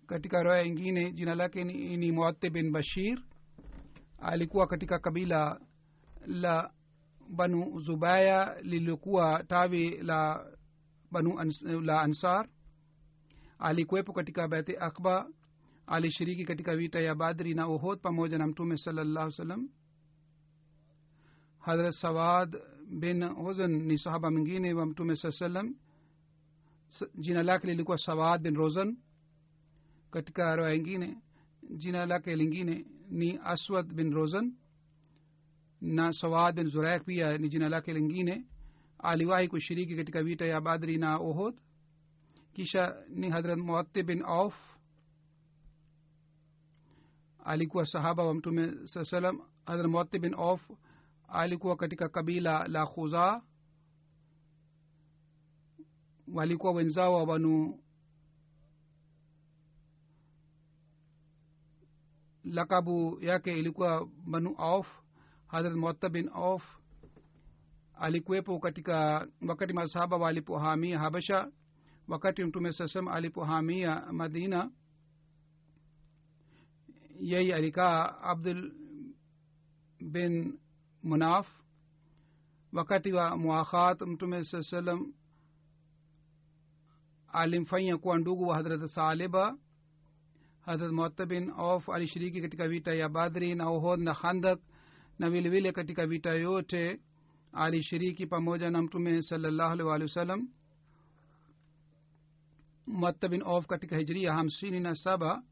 Katika 0.08 0.44
roya 0.44 0.64
ingine 0.64 1.12
jina 1.12 1.36
lake 1.36 1.64
ni, 1.64 1.98
ni 1.98 2.12
muatte 2.12 2.50
bin 2.50 2.72
bashir. 2.72 3.20
Alikuwa 4.20 4.68
katika 4.68 5.00
kabila 5.00 5.60
la 6.26 6.72
banu 7.30 7.80
zubaya 7.82 8.62
lililokuwa 8.62 9.44
tawi 9.44 9.90
la 9.98 10.46
banu 11.12 11.40
ans, 11.40 11.62
la 11.62 12.02
ansar. 12.02 12.48
Alikuwepo 13.60 14.14
katika 14.14 14.48
beti 14.48 14.78
akba 14.78 15.28
alishiriki 15.88 16.46
katika 16.46 16.76
vita 16.76 17.00
ya 17.00 17.16
badri 17.16 17.54
na 17.54 17.68
uhod 17.68 18.00
pamoja 18.02 18.38
na 18.38 18.48
mtume 18.48 18.78
salallahu 18.78 19.32
salam 19.32 19.70
hadrat 21.60 21.94
sawad 21.94 22.58
bin 23.00 23.24
huzn 23.24 23.72
ni 23.72 23.98
sahaba 23.98 24.32
mwingine 24.32 24.74
wa 24.74 24.86
mtume 24.86 25.16
saa 25.16 25.32
salam 25.32 25.76
jina 27.16 27.44
lake 27.44 27.68
lilikuwa 27.68 27.98
sawad 27.98 28.42
bin 28.42 28.56
rozan 28.56 28.98
katika 30.12 30.56
roya 30.56 30.74
ingine 30.76 31.18
jina 31.78 32.06
lake 32.06 32.36
lingine 32.36 32.86
ni 33.10 33.40
aswad 33.44 33.94
bin 33.94 34.14
rozan 34.14 34.54
na 35.82 36.14
sawad 36.14 36.56
bin 36.56 36.70
zuraik 36.70 37.04
pia 37.06 37.38
ni 37.38 37.50
jina 37.50 37.70
lake 37.70 37.94
lingine. 37.94 38.46
Aliwahi 39.00 39.48
kushiriki 39.48 39.96
katika 39.96 40.24
vita 40.24 40.46
ya 40.46 40.62
badri 40.62 40.98
na 40.98 41.20
uhud. 41.20 41.56
Kisha 42.54 42.96
ni 43.10 43.30
hadrat 43.30 43.58
muatti 43.60 44.04
bin 44.04 44.22
auf 44.26 44.73
alikuwa 47.46 47.86
sahaba 47.86 48.24
wa 48.26 48.34
mtume 48.34 48.88
saa 48.88 49.06
salam 49.06 49.40
hadrat 49.66 49.88
muati 49.88 50.20
bin 50.20 50.34
of 50.38 50.70
alikuwa 51.28 51.76
katika 51.76 52.10
kabila 52.10 52.68
la 52.68 52.86
khuza 52.86 53.42
walikuwa 56.34 56.74
wenzao 56.74 57.14
wa 57.14 57.26
banu 57.26 57.80
lakabu 62.44 63.18
yake 63.22 63.60
ilikuwa 63.60 64.08
banu 64.26 64.56
auf. 64.58 64.88
Hadrat 65.48 65.74
muatta 65.74 66.10
bin 66.10 66.30
auf 66.34 66.64
alikuwepo 67.96 68.60
katika 68.60 69.28
wakati 69.48 69.74
masahaba 69.74 70.18
walipohamia 70.18 71.00
habasha 71.00 71.52
wakati 72.08 72.44
mtume 72.44 72.74
sasam 72.74 73.08
alipohamia 73.08 74.06
madina 74.12 74.72
yeye 77.32 77.56
alikaa 77.56 78.20
abdul 78.22 78.62
bin 80.14 80.60
munaf 81.04 81.48
wakati 82.74 83.12
wa 83.14 83.38
muakhat 83.38 84.02
mtume 84.02 84.44
saa 84.44 84.64
salam 84.64 85.14
alimfanya 87.28 87.98
kuwa 87.98 88.18
ndugu 88.18 88.48
wa 88.48 88.56
hadrat 88.56 88.88
saliba 88.88 89.58
hadrat 90.66 90.92
muatta 90.92 91.26
bin 91.26 91.50
auf 91.58 91.90
alishiriki 91.90 92.42
katika 92.42 92.68
vita 92.68 92.94
ya 92.94 93.10
badri 93.10 93.56
na 93.56 93.70
ohod 93.70 94.00
na 94.00 94.14
khandak 94.14 94.60
na 95.20 95.30
vilevile 95.30 95.72
katika 95.72 96.08
vita 96.08 96.34
yote 96.34 97.00
alishiriki 97.54 98.28
pamoja 98.28 98.72
na 98.72 98.82
mtume 98.82 99.22
salallahu 99.22 99.72
alih 99.74 99.86
walih 99.88 100.08
wasallam 100.08 100.48
muatta 102.88 103.28
bin 103.30 103.42
auf 103.42 103.68
katika 103.68 103.98
hijria 103.98 104.34
hamsini 104.34 104.80
na 104.80 104.96
saba 104.96 105.44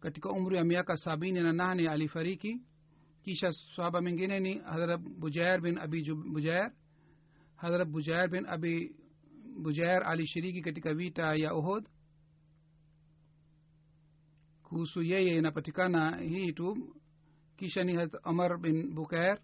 katika 0.00 0.30
umri 0.30 0.56
wa 0.56 0.64
miaka 0.64 0.96
sabini 0.96 1.40
na 1.40 1.52
nane 1.52 1.88
alifariki 1.88 2.62
kisha 3.22 3.52
sahaba 3.52 4.00
mengine 4.00 4.40
ni 4.40 4.58
hadrat 4.58 5.00
bujair 5.00 5.60
bin 5.60 5.78
abi 5.78 6.02
bujair. 6.32 6.72
Hadrat 7.56 7.88
bujair 7.88 8.28
bin 8.30 8.46
abi 8.46 8.92
bujair 9.62 10.02
alishiriki 10.04 10.62
katika 10.62 10.94
vita 10.94 11.34
ya 11.36 11.54
uhud. 11.54 11.84
Kuhusu 14.62 15.02
yeye 15.02 15.38
inapatikana 15.38 16.16
hii 16.16 16.52
tu. 16.52 16.94
Kisha 17.56 17.84
ni 17.84 17.94
hadrat 17.96 18.20
amar 18.26 18.58
bin 18.60 18.94
bukair. 18.94 19.38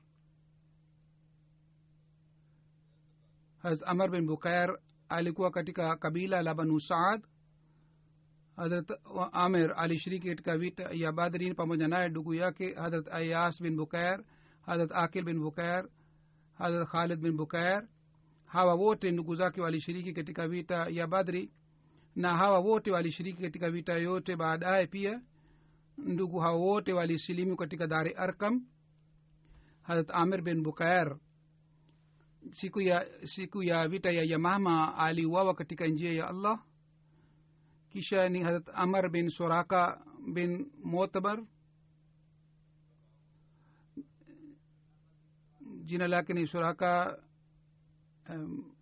Hadrat 3.59 3.83
amar 3.87 4.11
bin 4.11 4.27
bukair 4.27 4.79
alikuwa 5.09 5.51
katika 5.51 5.97
kabila 5.97 6.43
la 6.43 6.55
banu 6.55 6.81
saad 6.81 7.23
hadrat 8.57 8.91
amir 9.33 9.73
alishiriki 9.77 10.29
katika 10.29 10.59
vita 10.59 10.83
ya 10.93 11.13
badrin 11.13 11.55
pamoja 11.55 11.89
naye 11.89 12.09
ndugu 12.09 12.35
yake 12.35 12.75
hadrat 12.75 13.09
ayas 13.13 13.63
bin 13.63 13.77
bukair 13.77 14.25
hadrat 14.63 14.91
akil 14.93 15.25
bin 15.25 15.41
bukair 15.41 15.89
hadrat 16.59 16.89
khalid 16.89 17.21
bin 17.21 17.37
bukair 17.37 17.89
hawa 18.47 18.75
wote 18.75 19.11
ndugu 19.11 19.37
zake 19.37 19.61
walishiriki 19.61 20.13
katika 20.13 20.49
vita 20.49 20.87
ya 20.91 21.07
badri 21.07 21.51
na 22.17 22.37
hawa 22.37 22.59
wote 22.59 22.91
walishiriki 22.91 23.43
katika 23.43 23.71
vita 23.71 23.93
yote 23.93 24.37
baadaye 24.37 24.87
pia 24.87 25.23
ndugu 25.99 26.39
hawa 26.39 26.57
wote 26.57 26.93
walisilimu 26.93 27.57
katika 27.57 27.87
dari 27.87 28.11
arkam 28.15 28.67
hadrat 29.83 30.11
amir 30.13 30.43
bin 30.43 30.63
bukair 30.63 31.17
siku 32.53 32.81
ya 32.81 33.07
siku 33.25 33.63
ya 33.63 33.89
vita 33.89 34.11
ya 34.11 34.23
yamama 34.23 34.97
aliuawa 34.99 35.55
katika 35.55 35.87
njia 35.87 36.13
ya 36.13 36.29
allah 36.29 36.63
kisha 37.95 38.29
ni 38.29 38.43
harat 38.43 38.67
amar 38.75 39.09
bin 39.09 39.31
suraka 39.31 40.03
bin 40.35 40.67
motabar. 40.83 41.39
Jina 45.87 46.09
lake 46.09 46.35
ni 46.35 46.47
suraka 46.47 47.19
um, 48.31 48.75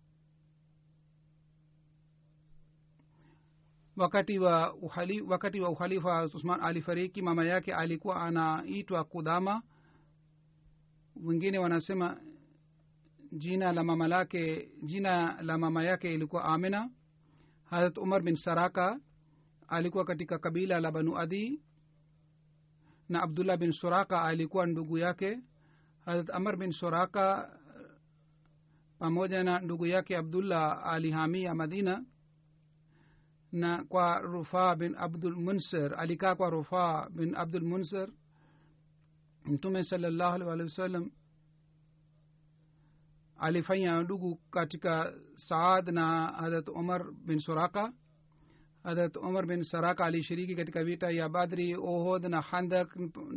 wakati 3.95 4.39
wa 4.39 4.73
uhali, 4.73 5.21
wakati 5.21 5.59
wa 5.59 5.69
uhalifa 5.69 6.25
usman 6.25 6.61
alifariki 6.61 7.21
mama 7.21 7.45
yake 7.45 7.73
alikuwa 7.73 8.21
anaitwa 8.23 9.03
kudama 9.03 9.61
wengine 11.23 11.57
wanasema 11.57 12.21
jina 13.31 13.73
la 13.73 13.83
mama 13.83 14.07
lake 14.07 14.69
jina 14.83 15.41
la 15.41 15.57
mama 15.57 15.83
yake 15.83 16.13
ilikuwa 16.13 16.43
amina 16.45 16.89
harat 17.73 17.97
umar 17.97 18.21
bin 18.23 18.35
saraka 18.35 18.99
alikuwa 19.67 20.05
katika 20.05 20.39
kabila 20.39 20.79
la 20.79 20.91
banu 20.91 21.17
adi 21.17 21.61
na 23.09 23.21
abdullah 23.21 23.57
bin 23.57 23.71
suraka 23.71 24.21
alikuwa 24.21 24.65
ndugu 24.65 24.97
yake 24.97 25.39
harat 26.05 26.29
amar 26.29 26.57
bin 26.57 26.71
suraka 26.71 27.49
pamoja 28.99 29.43
na 29.43 29.59
ndugu 29.59 29.85
yake 29.85 30.17
abdullah 30.17 30.85
alihamia 30.87 31.55
madina 31.55 32.05
na 33.51 33.83
kwa 33.83 34.19
rufaa 34.21 34.75
bin 34.75 34.95
abdul 34.97 35.35
munsir 35.35 35.93
alikaa 35.97 36.35
kwa 36.35 36.49
rufaa 36.49 37.09
bin 37.09 37.35
abdul 37.35 37.63
munsir 37.63 38.09
mtume 39.45 39.83
salallahu 39.83 40.33
alih 40.35 40.47
walihi 40.47 40.69
wasallam 40.69 41.11
alifanya 43.43 44.01
ndugu 44.03 44.35
katika 44.51 45.13
saad 45.35 45.89
na 45.89 46.27
harat 46.27 46.67
umar 46.69 47.11
bin 47.25 47.39
suraka. 47.39 47.93
Harat 48.83 49.15
umar 49.17 49.45
bin 49.45 49.63
saraka 49.63 50.05
alishiriki 50.05 50.55
katika 50.55 50.83
vita 50.83 51.11
ya 51.11 51.29
badri 51.29 51.75
ohod 51.75 52.25
na 52.25 52.41
handak 52.41 52.95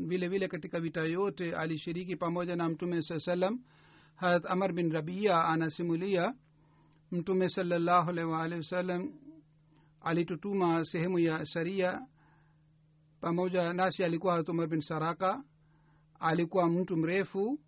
vile 0.09 0.29
vile 0.29 0.49
katika 0.49 0.81
vita 0.81 1.01
yote 1.01 1.57
alishiriki 1.57 2.17
pamoja 2.17 2.57
na 2.57 2.69
mtume 2.69 3.03
saa 3.03 3.19
salam 3.21 3.61
harat 4.17 4.47
amar 4.47 4.73
bin 4.73 4.93
rabia 4.93 5.45
anasimulia 5.45 6.35
mtume 7.13 7.49
salallahu 7.49 8.11
alaihi 8.11 8.31
waalihi 8.31 8.61
wasallam 8.61 9.13
alitutuma 10.01 10.85
sehemu 10.85 11.19
ya 11.19 11.47
saria 11.47 12.07
pamoja 13.21 13.73
nasi 13.73 14.05
alikuwa 14.05 14.33
harat 14.33 14.49
umar 14.49 14.69
bin 14.69 14.81
saraka 14.81 15.45
alikuwa 16.21 16.69
mtu 16.71 16.97
mrefu 16.97 17.59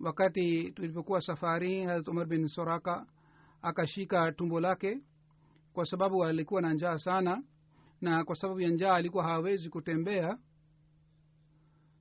wakati 0.00 0.70
tulipokuwa 0.70 1.20
safari 1.20 1.84
harat 1.84 2.08
umar 2.08 2.26
bin 2.26 2.46
soraka 2.48 3.06
akashika 3.62 4.32
tumbo 4.32 4.60
lake 4.60 5.00
kwa 5.72 5.86
sababu 5.86 6.24
alikuwa 6.24 6.62
na 6.62 6.72
njaa 6.72 6.98
sana 6.98 7.42
na 8.00 8.24
kwa 8.24 8.36
sababu 8.36 8.60
ya 8.60 8.68
njaa 8.70 8.94
alikuwa 8.94 9.24
hawezi 9.24 9.68
kutembea. 9.68 10.38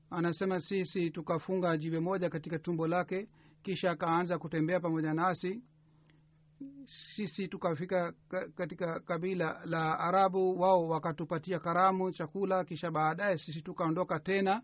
Anasema 0.09 0.59
sisi 0.61 1.09
tukafunga 1.11 1.77
jiwe 1.77 1.99
moja 1.99 2.29
katika 2.29 2.59
tumbo 2.59 2.87
lake 2.87 3.29
kisha 3.63 3.91
akaanza 3.91 4.37
kutembea 4.39 4.79
pamoja 4.79 5.13
nasi. 5.13 5.63
Sisi 6.85 7.47
tukafika 7.47 8.13
katika 8.55 8.99
kabila 8.99 9.61
la 9.65 9.99
arabu 9.99 10.59
wao 10.61 10.87
wakatupatia 10.87 11.59
karamu 11.59 12.11
chakula 12.11 12.63
kisha 12.65 12.91
baadaye 12.91 13.37
sisi 13.37 13.61
tukaondoka 13.61 14.19
tena 14.19 14.61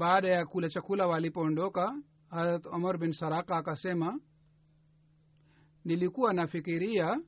baada 0.00 0.28
ya 0.28 0.46
kula 0.46 0.68
chakula 0.68 1.06
walipoondoka 1.06 1.94
harat 2.30 2.66
omar 2.66 2.98
bin 2.98 3.12
saraka 3.12 3.56
akasema 3.56 4.20
nilikuwa 5.84 6.32
nafikiria 6.32 7.20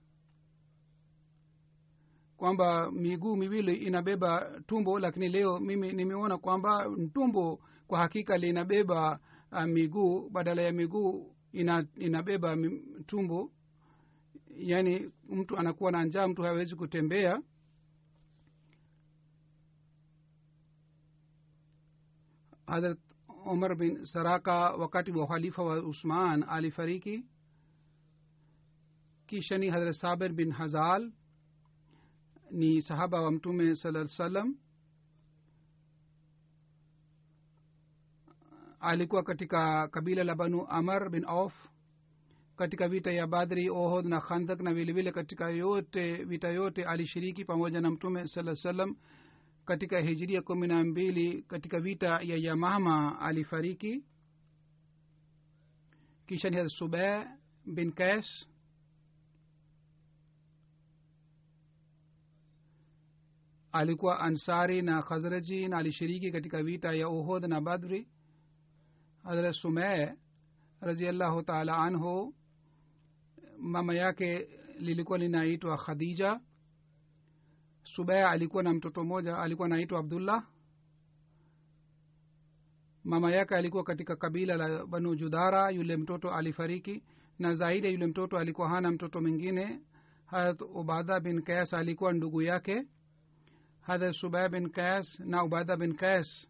kwamba 2.36 2.90
miguu 2.92 3.36
miwili 3.36 3.74
inabeba 3.74 4.60
tumbo 4.66 4.98
lakini 4.98 5.28
leo 5.28 5.60
mimi 5.60 5.92
nimeona 5.92 6.38
kwamba 6.38 6.90
tumbo 7.14 7.60
kwa 7.86 7.98
hakika 7.98 8.36
linabeba 8.38 9.18
uh, 9.52 9.64
miguu 9.64 10.30
badala 10.30 10.62
ya 10.62 10.72
miguu 10.72 11.34
ina, 11.52 11.86
inabeba 11.96 12.56
tumbo. 13.06 13.52
Yaani 14.56 15.10
mtu 15.28 15.56
anakuwa 15.56 15.92
na 15.92 16.04
njaa 16.04 16.28
mtu 16.28 16.42
hawezi 16.42 16.76
kutembea 16.76 17.42
hadrat 22.72 22.98
umar 23.44 23.74
bin 23.76 24.04
saraka 24.04 24.70
wakati 24.76 25.10
wa 25.12 25.24
ukhalifa 25.24 25.62
wa 25.62 25.82
usman 25.82 26.42
alifariki 26.48 27.24
kisha 29.26 29.58
ni 29.58 29.70
hadrat 29.70 29.94
sabir 29.94 30.32
bin 30.32 30.50
hazal 30.52 31.12
ni 32.50 32.82
sahaba 32.82 33.20
wa 33.22 33.30
mtume 33.32 33.76
sala 33.76 34.08
salam 34.08 34.56
alikuwa 38.80 39.22
katika 39.22 39.88
kabila 39.88 40.24
la 40.24 40.34
banu 40.34 40.66
amar 40.68 41.10
bin 41.10 41.24
auf 41.24 41.54
katika 42.56 42.88
vita 42.88 43.12
ya 43.12 43.26
badri 43.26 43.70
ohod 43.70 44.06
na 44.06 44.20
khandak 44.20 44.60
na 44.60 44.74
vilevile 44.74 45.12
katika 45.12 45.50
yote 45.50 46.24
vita 46.24 46.48
yote 46.48 46.84
alishiriki 46.84 47.44
pamoja 47.44 47.80
na 47.80 47.90
mtume 47.90 48.28
saa 48.28 48.56
salam 48.56 48.96
katika 49.64 50.00
hijiria 50.00 50.42
kumi 50.42 50.66
na 50.66 50.84
mbili 50.84 51.42
katika 51.42 51.80
vita 51.80 52.06
ya 52.20 52.36
yamama 52.36 53.20
alifariki. 53.20 54.04
Kisha 56.26 56.50
ni 56.50 56.70
subeh 56.70 57.26
bin 57.66 57.92
kas 57.92 58.46
alikuwa 63.72 64.20
ansari 64.20 64.82
na 64.82 65.02
khazraji 65.02 65.68
na 65.68 65.78
alishiriki 65.78 66.32
katika 66.32 66.62
vita 66.62 66.92
ya 66.92 67.08
uhud 67.08 67.44
na 67.44 67.60
badri. 67.60 68.08
Hadrat 69.24 69.54
sumee 69.54 70.12
raziallahu 70.80 71.42
taala 71.42 71.76
anhu 71.76 72.34
mama 73.58 73.94
yake 73.94 74.48
lilikuwa 74.78 75.18
linaitwa 75.18 75.76
khadija 75.76 76.40
subea 77.82 78.30
alikuwa 78.30 78.62
na 78.62 78.72
mtoto 78.74 79.04
mmoja 79.04 79.38
alikuwa 79.38 79.66
anaitwa 79.66 79.98
abdullah. 80.00 80.46
Mama 83.04 83.32
yake 83.32 83.54
alikuwa 83.56 83.84
katika 83.84 84.16
kabila 84.16 84.56
la 84.56 84.86
banu 84.86 85.14
judhara 85.16 85.70
yule 85.70 85.96
mtoto 85.96 86.30
alifariki 86.34 87.02
na 87.38 87.54
zaidi 87.54 87.92
yule 87.92 88.06
mtoto 88.06 88.38
alikuwa 88.38 88.68
hana 88.68 88.90
mtoto 88.90 89.20
mwingine. 89.20 89.80
Harat 90.26 90.60
ubada 90.62 91.20
bin 91.20 91.42
kas 91.42 91.74
alikuwa 91.74 92.12
ndugu 92.12 92.42
yake. 92.42 92.86
Hadrat 93.80 94.14
subaya 94.14 94.48
bin 94.48 94.70
kas 94.70 95.20
na 95.20 95.44
ubada 95.44 95.76
bin 95.76 95.94
kas 95.96 96.48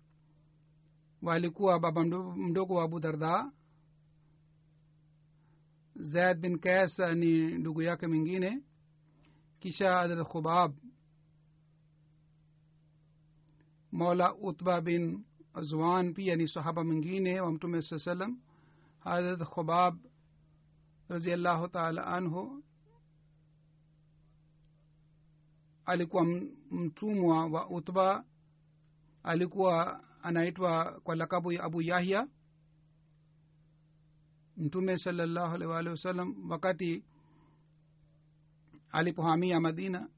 walikuwa 1.22 1.80
baba 1.80 2.04
mdogo 2.36 2.74
wa 2.74 2.84
abu 2.84 3.00
darda. 3.00 3.52
Zaid 5.96 6.38
bin 6.40 6.58
kas 6.58 6.98
ni 6.98 7.58
ndugu 7.58 7.82
yake 7.82 8.06
mwingine. 8.06 8.62
Kisha 9.60 9.92
hadrat 9.94 10.28
khubab 10.28 10.74
mola 13.92 14.34
utba 14.34 14.80
bin 14.80 15.24
azwan 15.54 16.14
pia 16.14 16.36
ni 16.36 16.48
sahaba 16.48 16.84
mwingine 16.84 17.40
wa 17.40 17.52
mtume 17.52 17.82
saa 17.82 17.98
salam 17.98 18.40
hadrat 18.98 19.42
khubab 19.48 19.98
raziallahu 21.08 21.68
taala 21.68 22.06
anhu 22.06 22.62
alikuwa 25.84 26.24
mtumwa 26.70 27.46
wa 27.46 27.70
utba 27.70 28.24
alikuwa 29.22 30.04
anaitwa 30.22 31.00
kwa 31.04 31.16
lakabu 31.16 31.52
ya 31.52 31.64
abu 31.64 31.82
yahya. 31.82 32.28
Mtume 34.56 34.98
salallahu 34.98 35.54
alih 35.54 35.68
waalihi 35.68 35.90
wasallam 35.90 36.50
wakati 36.50 37.04
alipohamia 38.90 39.60
madina 39.60 40.08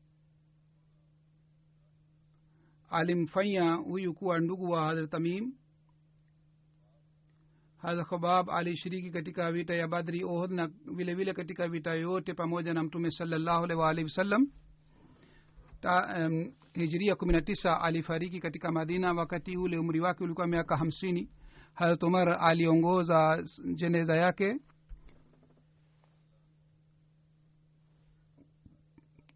alimfanya 2.95 3.75
huyu 3.75 4.15
kuwa 4.15 4.39
ndugu 4.41 4.71
wa 4.71 4.85
hadrat 4.85 5.11
tamim. 5.11 5.53
Hadrat 7.77 8.07
khabab 8.09 8.51
alishiriki 8.51 9.11
katika 9.11 9.53
vita 9.53 9.75
ya 9.75 9.89
badri 9.89 10.25
ohd 10.25 10.51
na 10.53 10.71
vile 10.97 11.15
vile 11.15 11.35
katika 11.35 11.69
vita 11.69 11.95
yote 11.95 12.35
pamoja 12.35 12.75
na 12.75 12.83
mtume 12.83 13.11
salallahu 13.11 13.65
alaihi 13.65 13.81
waalihi 13.83 14.05
wasallam. 14.05 14.51
Um, 15.85 16.53
hijiria 16.75 17.17
kumi 17.17 17.33
na 17.33 17.41
tisa 17.43 17.81
alifariki 17.81 18.41
katika 18.41 18.73
madina. 18.73 19.13
Wakati 19.13 19.57
ule 19.57 19.79
umri 19.79 20.01
wake 20.01 20.25
ulikuwa 20.25 20.47
miaka 20.47 20.77
hamsini. 20.77 21.31
Harat 21.75 22.03
umar 22.03 22.29
aliongoza 22.41 23.45
jeneza 23.75 24.17
yake. 24.17 24.61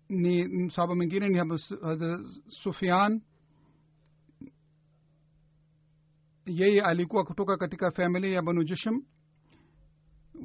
Ni 0.08 0.70
sahaba 0.70 0.94
mwingine 0.94 1.28
ni 1.28 1.58
sufian 2.48 3.22
yeye 6.48 6.82
alikuwa 6.82 7.24
kutoka 7.24 7.56
katika 7.56 7.90
familia 7.90 8.30
ya 8.30 8.42
banu 8.42 8.64
jushum. 8.64 9.02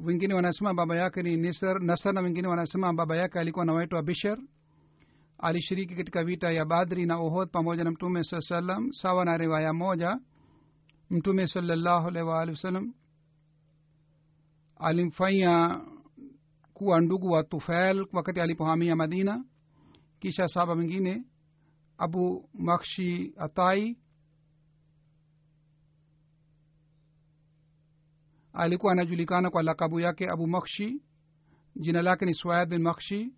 Wengine 0.04 0.34
wanasema 0.34 0.74
baba 0.74 0.96
yake 0.96 1.22
ni 1.22 1.36
nisar 1.36 1.80
nasar 1.82 2.14
na 2.14 2.20
wengine 2.20 2.48
wanasema 2.48 2.92
baba 2.92 3.16
yake 3.16 3.38
alikuwa 3.38 3.62
anawaitwa 3.62 4.02
bishar 4.02 4.38
alishiriki 5.38 5.94
katika 5.94 6.24
vita 6.24 6.50
ya 6.52 6.64
badri 6.64 7.06
na 7.06 7.18
ohod 7.18 7.50
pamoja 7.50 7.84
na 7.84 7.90
mtume 7.90 8.24
saa 8.24 8.40
salam 8.40 8.92
sawa 8.92 9.24
na 9.24 9.36
riwaya 9.36 9.72
moja. 9.72 10.18
Mtume 11.10 11.46
salallahu 11.48 12.08
alaihi 12.08 12.92
alimfanya 14.76 15.80
kuwa 16.74 17.00
ndugu 17.00 17.30
wa 17.30 17.44
tufail 17.44 18.06
wakati 18.12 18.40
alipohamia 18.40 18.96
madina. 18.96 19.44
Kisha 20.18 20.48
saba 20.48 20.74
mwingine 20.74 21.24
abu 21.98 22.48
makshi 22.54 23.34
atai 23.36 23.98
alikuwa 28.54 28.92
anajulikana 28.92 29.50
kwa 29.50 29.62
lakabu 29.62 30.00
yake 30.00 30.30
abu 30.30 30.46
makshi 30.46 31.02
jina 31.76 32.02
lake 32.02 32.24
ni 32.24 32.34
swayad 32.34 32.68
bin 32.68 32.82
makshi 32.82 33.32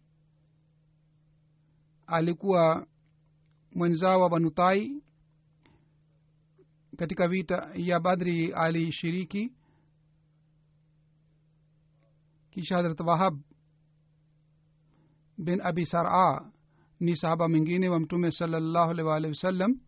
alikuwa 2.07 2.87
mwenzao 3.75 4.21
wa 4.21 4.31
banutai 4.31 5.03
katika 6.97 7.29
vita 7.29 7.71
ya 7.75 8.01
badri 8.01 8.53
alishiriki. 8.53 9.53
Kisha 12.51 12.77
hadrat 12.77 13.01
wahab 13.01 13.41
bin 15.39 15.61
abi 15.61 15.87
sara 15.87 16.51
ni 17.01 17.17
sahaba 17.17 17.49
mwingine 17.49 17.89
wa 17.89 18.01
mtume 18.01 18.31
salllahu 18.33 18.91
alaihi 18.91 19.09
waalihi 19.09 19.31
wasallam 19.33 19.81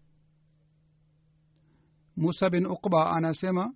musa 2.16 2.50
bin 2.50 2.66
ukba 2.66 3.10
anasema 3.10 3.74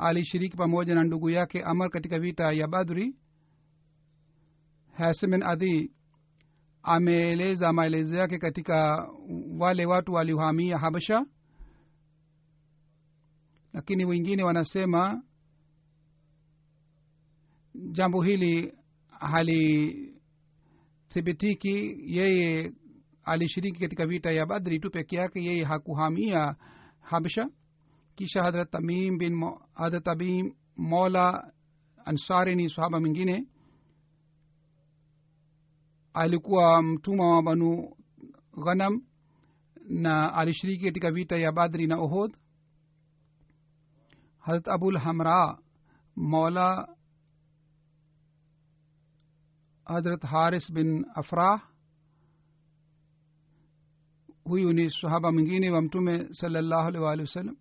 alishiriki 0.00 0.56
pamoja 0.56 0.94
na 0.94 1.04
ndugu 1.04 1.30
yake 1.30 1.62
amar 1.62 1.90
katika 1.90 2.18
vita 2.18 2.52
ya 2.52 2.68
badri. 2.68 3.16
Hasmin 4.92 5.42
adhi 5.42 5.92
ameeleza 6.82 7.72
maelezo 7.72 8.16
yake 8.16 8.38
katika 8.38 9.08
wale 9.58 9.86
watu 9.86 10.12
waliohamia 10.12 10.78
habasha 10.78 11.26
lakini 13.72 14.04
wengine 14.04 14.42
wanasema 14.42 15.22
jambo 17.74 18.22
hili 18.22 18.74
halithibitiki. 19.18 21.96
Yeye 22.16 22.72
alishiriki 23.24 23.80
katika 23.80 24.06
vita 24.06 24.30
ya 24.32 24.46
badri 24.46 24.80
tu 24.80 24.90
peke 24.90 25.16
yake 25.16 25.44
yeye 25.44 25.64
hakuhamia 25.64 26.56
habsha 27.00 27.48
kisha 28.20 28.42
hadrat 28.44 28.70
tamim 28.70 29.16
bin 29.20 29.32
hadrat 29.80 30.04
tamim 30.04 30.52
mola 30.76 31.26
ansari 32.04 32.56
ni 32.56 32.68
sahaba 32.70 33.00
mwingine. 33.00 33.46
Alikuwa 36.14 36.82
mtumwa 36.82 37.36
wa 37.36 37.42
banu 37.42 37.96
ghanam 38.64 39.02
na 39.88 40.34
alishiriki 40.34 40.84
katika 40.84 41.10
vita 41.10 41.36
ya 41.36 41.52
badri 41.52 41.86
na 41.86 42.00
uhud. 42.02 42.36
Harat 44.38 44.68
abul 44.68 44.98
hamra 44.98 45.58
mola 46.16 46.88
hadrat 49.84 50.22
haris 50.22 50.72
bin 50.72 51.06
afrah. 51.14 51.62
Huyu 54.44 54.72
ni 54.72 54.90
sahaba 54.90 55.32
mwingine 55.32 55.70
wa 55.70 55.82
mtume 55.82 56.34
salllahu 56.34 56.88
alaihi 56.88 57.04
waalihi 57.04 57.28
wasallam 57.28 57.56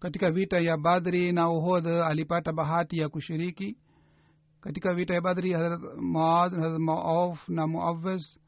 katika 0.00 0.30
vita 0.30 0.58
ya 0.60 0.76
badri 0.76 1.32
na 1.32 1.50
uhodh 1.50 1.86
alipata 1.86 2.52
bahati 2.52 2.98
ya 2.98 3.08
kushiriki. 3.08 3.76
Katika 4.60 4.94
vita 4.94 5.14
ya 5.14 5.20
badri 5.20 5.52
harat 5.52 5.80
maaz 5.96 6.54
harat 6.54 6.78
maof 6.80 7.48
na 7.48 7.66
muaves 7.66 8.40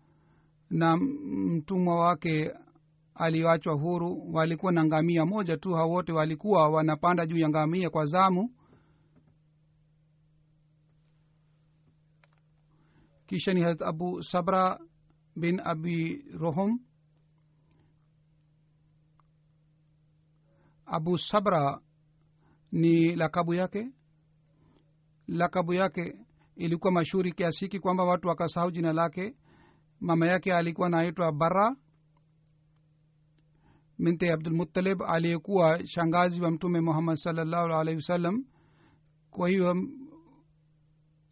na 0.71 0.97
mtumwa 0.97 2.01
wake 2.01 2.53
aliwachwa 3.15 3.75
huru. 3.75 4.33
Walikuwa 4.33 4.73
na 4.73 4.85
ngamia 4.85 5.27
moja 5.27 5.57
tu 5.57 5.73
hao 5.75 5.91
wote 5.91 6.13
walikuwa 6.13 6.69
wanapanda 6.69 7.27
juu 7.27 7.39
ya 7.39 7.49
ngamia 7.49 7.91
kwa 7.91 8.07
zamu. 8.07 8.51
Kisha 13.27 13.55
ni 13.55 13.61
harat 13.61 13.83
abu 13.83 14.23
sabra 14.23 14.79
bin 15.37 15.61
abi 15.65 16.25
rohum 16.41 16.81
abu 20.91 21.19
sabra 21.19 21.81
ni 22.73 23.17
lakabu 23.17 23.55
yake? 23.55 23.91
Lakabu 25.29 25.75
yake 25.75 26.15
ilikuwa 26.57 26.93
mashuhuri 26.93 27.33
kiasiki 27.33 27.81
kwamba 27.81 28.05
watu 28.05 28.29
wakasahau 28.29 28.71
jina 28.71 28.93
lake. 28.93 29.35
Mama 30.01 30.27
yake 30.27 30.55
alikuwa 30.55 30.89
naitwa 30.89 31.33
bara 31.33 31.77
binti 33.99 34.29
abdulmutalib 34.31 35.03
aliyekuwa 35.03 35.87
shangazi 35.87 36.41
wa 36.41 36.51
mtume 36.51 36.81
muhammad 36.81 37.17
salllahu 37.17 37.73
alaihi 37.73 37.97
wasallam. 37.97 38.45
Kwa 39.31 39.49
hiyo 39.49 39.75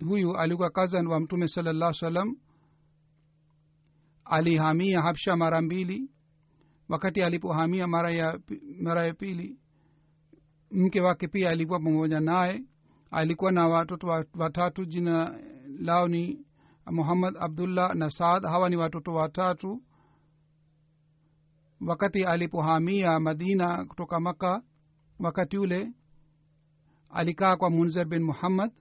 huyu 0.01 0.37
alikuwa 0.37 0.71
kazan 0.71 1.07
wa 1.07 1.21
mtume 1.21 1.49
salllah 1.49 1.93
salam 1.95 2.37
alihamia 4.25 5.03
habsha 5.03 5.37
mara 5.37 5.63
mbili 5.63 6.11
wakati 6.89 7.23
alipohamia 7.23 7.87
mara 7.87 8.11
ya 8.11 8.41
mara 8.83 9.07
ya 9.07 9.15
pili 9.15 9.59
mke 10.71 11.01
wake 11.01 11.29
pia 11.29 11.51
alikuwa 11.51 11.79
pamoja 11.81 12.21
naye. 12.21 12.65
Alikuwa 13.11 13.53
na 13.53 13.69
watoto 13.69 14.07
watatu 14.35 14.85
jina 14.85 15.39
lao 15.79 16.09
ni 16.09 16.47
muhammad 16.87 17.37
abdullah 17.41 17.95
na 17.95 18.11
saad. 18.11 18.43
Hawa 18.45 18.71
ni 18.71 18.77
watoto 18.77 19.15
watatu. 19.15 19.83
Wakati 21.87 22.25
alipohamia 22.25 23.21
madina 23.21 23.85
kutoka 23.85 24.21
maka 24.21 24.63
wakati 25.19 25.59
ule 25.59 25.93
alikaa 27.11 27.57
kwa 27.57 27.71
munzer 27.71 28.05
bin 28.07 28.23
muhammad. 28.23 28.73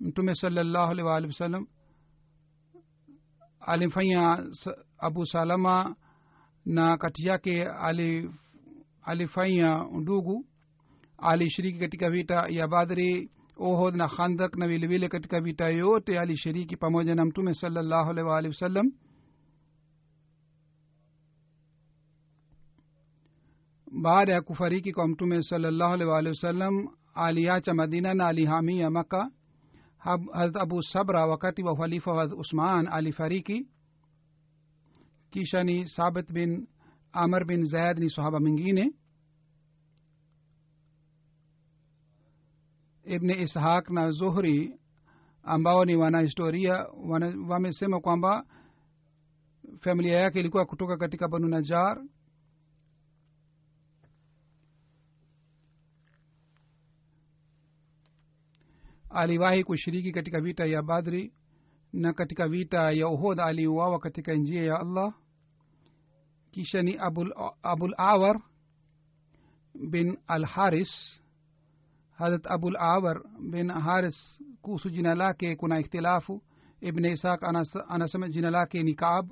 Mtume 0.00 0.34
salallahu 0.34 0.90
alaihi 0.90 1.08
waalihi 1.08 1.32
wasallam 1.32 1.66
alimfanya 3.60 4.46
abu 4.98 5.26
salama 5.26 5.96
na 6.66 6.96
kati 6.98 7.26
yake 7.28 7.64
alif, 7.64 8.30
alifanya 9.02 9.84
ndugu 9.92 10.46
alishiriki 11.18 11.78
katika 11.78 12.10
vita 12.10 12.46
ya 12.48 12.68
badri 12.68 13.30
ohod 13.56 13.94
na 13.94 14.08
khandak 14.08 14.56
na 14.56 14.68
vilevile 14.68 15.08
katika 15.08 15.40
vita 15.40 15.68
yote 15.68 16.18
alishiriki 16.20 16.76
pamoja 16.76 17.14
na 17.14 17.24
mtume 17.24 17.54
salallahu 17.54 18.10
alaihi 18.10 18.28
waalihi 18.30 18.48
wasallam. 18.54 18.92
Baada 24.02 24.32
ya 24.32 24.42
kufariki 24.42 24.92
kwa 24.92 25.08
mtume 25.08 25.42
salallahu 25.42 25.92
alaihi 25.92 26.10
waalihi 26.10 26.28
wasallam 26.34 26.88
aliacha 27.14 27.74
madina 27.74 28.14
na 28.14 28.26
alihamia 28.26 28.90
maka 28.90 29.30
harat 29.98 30.56
abu 30.56 30.82
sabra 30.82 31.26
wakati 31.26 31.62
wa 31.62 31.72
uhalifa 31.72 32.12
wa 32.12 32.24
usman 32.24 32.88
alifariki 32.88 33.66
kisha 35.32 35.64
ni 35.64 35.88
sabit 35.88 36.28
bin 36.32 36.68
amr 37.12 37.44
bin 37.48 37.64
zaid 37.66 37.98
ni 37.98 38.10
sahaba 38.10 38.40
mwingine. 38.40 38.92
Ibni 43.04 43.32
ishaq 43.42 43.90
na 43.90 44.10
zuhri 44.10 44.78
ambao 45.42 45.84
ni 45.84 45.96
wanahistoria 45.96 46.86
wana, 47.08 47.34
wamesema 47.48 48.00
kwamba 48.00 48.44
familia 49.80 50.18
yake 50.18 50.40
ilikuwa 50.40 50.66
kutoka 50.66 50.96
katika 50.96 51.28
banu 51.28 51.48
najar 51.48 52.04
aliwahi 59.10 59.64
kushiriki 59.64 60.12
katika 60.12 60.40
vita 60.40 60.64
ya 60.66 60.82
badri 60.82 61.32
na 61.92 62.12
katika 62.12 62.48
vita 62.48 62.90
ya 62.92 63.08
uhod 63.08 63.40
aliuawa 63.40 63.98
katika 63.98 64.34
njia 64.34 64.62
ya 64.64 64.80
allah 64.80 65.14
kisha 66.52 66.82
ni 66.82 66.96
abul, 66.98 67.32
abul 67.62 67.94
awar 67.98 68.36
bin 69.90 70.16
al 70.28 70.44
haris 70.44 71.20
harat 72.18 72.46
abul 72.46 72.76
awar 72.76 73.22
bin 73.50 73.68
haris 73.70 74.16
kuhusu 74.62 74.90
jina 74.90 75.14
lake 75.14 75.56
kuna 75.56 75.80
ikhtilafu. 75.80 76.42
Ibne 76.80 77.12
ishaq 77.12 77.42
anasema 77.88 78.28
jina 78.28 78.50
lake 78.50 78.82
ni 78.82 78.94
kaab. 78.94 79.30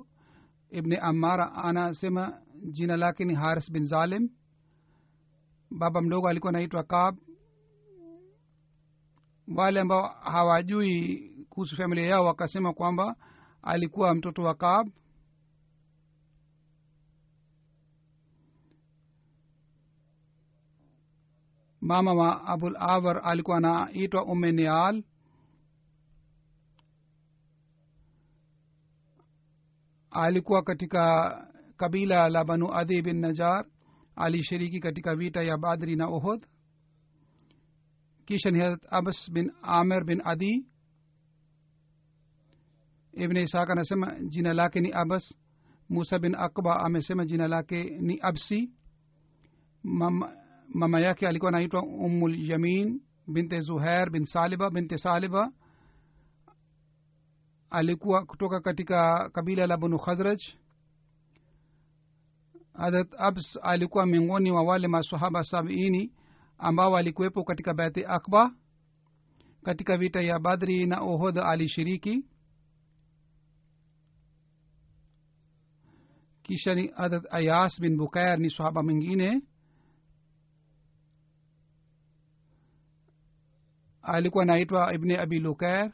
Ibne 0.71 0.97
amara 0.97 1.53
anasema 1.55 2.41
jina 2.71 2.97
lake 2.97 3.25
ni 3.25 3.33
haris 3.35 3.71
bin 3.71 3.83
zalim. 3.83 4.29
Baba 5.71 6.01
mdogo 6.01 6.27
alikuwa 6.27 6.49
anaitwa 6.49 6.83
kaab. 6.83 7.17
Wale 9.55 9.79
ambao 9.79 10.07
hawajui 10.07 11.17
kuhusu 11.49 11.75
familia 11.75 12.05
yao 12.05 12.25
wakasema 12.25 12.73
kwamba 12.73 13.15
alikuwa 13.61 14.15
mtoto 14.15 14.43
wa 14.43 14.55
kaab 14.55 14.87
mama 21.81 22.13
wa 22.13 22.47
abul 22.47 22.75
awar 22.79 23.21
alikuwa 23.23 23.57
anaitwa 23.57 24.25
ume 24.25 24.51
nial 24.51 25.03
alikuwa 30.11 30.63
katika 30.63 31.47
kabila 31.77 32.29
la 32.29 32.43
banu 32.43 32.73
adhi 32.73 33.01
bin 33.01 33.19
najar 33.19 33.65
alishiriki 34.15 34.79
katika 34.79 35.15
vita 35.15 35.43
ya 35.43 35.57
badri 35.57 35.95
na 35.95 36.07
ohod 36.07 36.45
kisha 38.25 38.51
ni 38.51 38.59
harat 38.59 38.81
abas 38.89 39.31
bin 39.31 39.51
amir 39.61 40.03
bin 40.03 40.21
adi 40.25 40.65
ibn 43.13 43.37
ishaq 43.37 43.69
anasema 43.69 44.15
jina 44.19 44.53
lake 44.53 44.79
ni 44.81 44.91
abas 44.93 45.35
musa 45.89 46.19
bin 46.19 46.35
akba 46.35 46.79
amesema 46.79 47.25
jina 47.25 47.47
lake 47.47 47.83
ni 47.83 48.19
absi 48.21 48.71
mama, 49.83 50.33
mama 50.73 50.99
yake 50.99 51.27
alikuwa 51.27 51.49
anaitwa 51.49 51.83
ummul 51.83 52.49
yamin 52.49 53.01
binte 53.27 53.59
zuhair 53.61 54.09
bin 54.09 54.25
saliba 54.25 54.69
binte 54.69 54.97
saliba. 54.97 55.51
Alikuwa 57.69 58.25
kutoka 58.25 58.59
katika 58.61 59.29
kabila 59.29 59.67
la 59.67 59.77
banu 59.77 59.99
khazraj. 59.99 60.39
Hadrat 62.73 63.07
abs 63.17 63.59
alikuwa 63.61 64.05
miongoni 64.05 64.51
wa 64.51 64.63
wale 64.63 64.87
masahaba 64.87 65.43
sabiini 65.43 66.11
ambao 66.57 66.97
alikuwepo 66.97 67.43
katika 67.43 67.73
baithi 67.73 68.05
akba. 68.05 68.51
Katika 69.63 69.97
vita 69.97 70.21
ya 70.21 70.39
badri 70.39 70.85
na 70.85 71.01
ohod 71.01 71.37
alishiriki. 71.39 72.25
Kisha 76.43 76.75
ni 76.75 76.87
hadrat 76.87 77.23
ayas 77.33 77.81
bin 77.81 77.97
bukair 77.97 78.39
ni 78.39 78.49
sahaba 78.51 78.83
mwingine 78.83 79.41
alikuwa 84.11 84.43
anaitwa 84.43 84.93
ibni 84.93 85.15
abi 85.17 85.39
lukair. 85.39 85.91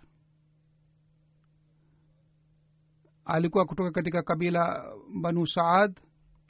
Alikuwa 3.26 3.66
kutoka 3.66 3.92
katika 3.92 4.24
kabila 4.24 4.84
banu 5.22 5.48
saad 5.48 6.00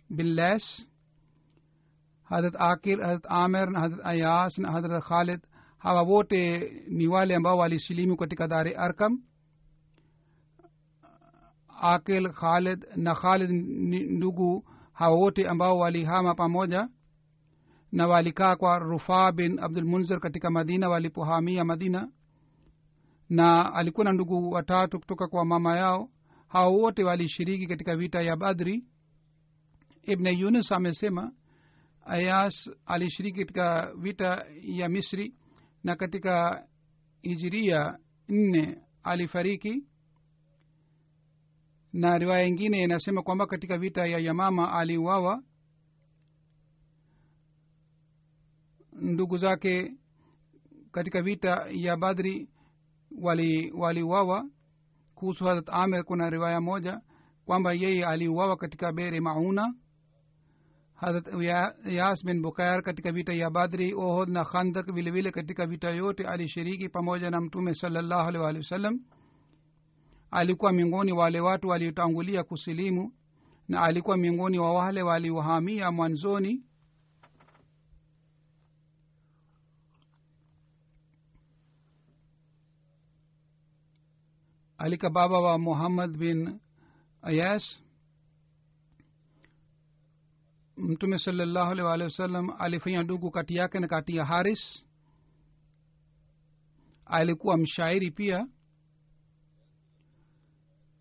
bin 0.10 0.26
les. 0.36 0.90
Hadrat 2.24 2.56
akil 2.60 3.02
hadrat 3.02 3.26
amer 3.30 3.70
na 3.72 3.80
hadrat 3.80 4.06
ayas 4.06 4.58
na 4.58 4.72
hadrat 4.72 5.04
khalid 5.04 5.42
hawa 5.78 6.02
wote 6.02 6.72
ni 6.90 7.08
wale 7.08 7.36
ambao 7.36 7.58
walisilimu 7.58 8.18
katika 8.18 8.48
dare 8.48 8.76
arkam 8.76 9.24
akil 11.82 12.30
khalid 12.34 12.86
na 12.96 13.16
khalid 13.16 13.50
ndugu 14.12 14.66
hawa 14.94 15.16
wote 15.16 15.48
ambao 15.48 15.78
walihama 15.80 16.36
pamoja 16.36 16.90
na 17.98 18.08
walikaa 18.08 18.56
kwa 18.56 18.80
rufaa 18.80 19.32
bin 19.32 19.60
abdul 19.60 19.86
munzir 19.86 20.20
katika 20.20 20.50
madina 20.52 20.90
walipohamia 20.90 21.64
madina. 21.66 22.12
Na 23.30 23.74
alikuwa 23.74 24.04
na 24.04 24.12
ndugu 24.12 24.52
watatu 24.52 25.00
kutoka 25.00 25.28
kwa 25.28 25.46
mama 25.46 25.78
yao. 25.78 26.10
Hao 26.48 26.74
wote 26.74 27.04
walishiriki 27.04 27.68
katika 27.68 27.96
vita 27.96 28.22
ya 28.22 28.36
badri. 28.36 28.84
Ibne 30.04 30.32
yunus 30.32 30.72
amesema 30.72 31.32
ayas 32.06 32.70
alishiriki 32.86 33.40
katika 33.40 33.94
vita 33.96 34.46
ya 34.62 34.90
misri 34.90 35.36
na 35.84 35.96
katika 35.96 36.64
hijiria 37.22 37.98
nne 38.30 38.78
alifariki. 39.04 39.84
Na 41.94 42.18
riwaya 42.18 42.46
ingine 42.48 42.84
inasema 42.84 43.22
kwamba 43.22 43.48
katika 43.48 43.78
vita 43.78 44.06
ya 44.08 44.20
yamama 44.20 44.74
aliuawa 44.74 45.44
ndugu 48.98 49.38
zake 49.38 49.94
katika 50.92 51.22
vita 51.22 51.66
ya 51.72 51.98
badri 51.98 52.50
waliuawa. 53.78 54.36
Wali 54.36 54.50
kuhusu 55.16 55.46
harat 55.46 55.70
amer 55.70 56.04
kuna 56.04 56.30
riwaya 56.30 56.62
moja 56.62 57.02
kwamba 57.46 57.74
yeye 57.74 58.06
aliuawa 58.06 58.58
katika 58.58 58.92
bere 58.92 59.20
mauna. 59.20 59.74
Harat 60.94 61.28
yas 61.86 62.26
bin 62.26 62.42
bukayar 62.42 62.84
katika 62.84 63.12
vita 63.12 63.34
ya 63.34 63.50
badri 63.50 63.94
ohod 63.94 64.30
na 64.30 64.46
khandak 64.46 64.92
vilevile 64.94 65.32
katika 65.32 65.66
vita 65.68 65.90
yote 65.90 66.28
alishiriki 66.28 66.90
pamoja 66.90 67.30
na 67.32 67.42
mtume 67.42 67.76
salallahu 67.76 68.28
alih 68.28 68.42
walihi 68.42 68.64
wasallam 68.64 69.00
alikuwa 70.32 70.72
miongoni 70.72 71.12
wale 71.12 71.40
watu 71.40 71.68
waliotangulia 71.68 72.44
kusilimu 72.44 73.14
na 73.68 73.82
alikuwa 73.82 74.18
miongoni 74.18 74.60
wa 74.60 74.74
wale 74.74 75.02
waliohamia 75.02 75.92
mwanzoni 75.92 76.64
alika 84.78 85.10
baba 85.10 85.40
wa 85.42 85.58
muhammad 85.58 86.18
bin 86.18 86.60
ayas. 87.22 87.82
Mtume 90.78 91.20
salallahu 91.20 91.72
alih 91.72 91.86
walihi 91.86 92.04
wasallam 92.10 92.50
alifanya 92.60 93.04
ndugu 93.04 93.32
kati 93.32 93.56
yake 93.56 93.80
na 93.80 93.88
kati 93.88 94.16
ya 94.16 94.26
haris. 94.26 94.86
Alikuwa 97.06 97.58
mshairi 97.58 98.12
pia. 98.12 98.48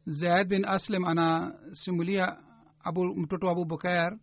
Zaid 0.06 0.48
bin 0.48 0.64
aslam 0.64 1.04
anasimulia 1.04 2.36
abu 2.80 3.04
mtoto 3.04 3.46
wa 3.46 3.52
abubakar 3.52 4.18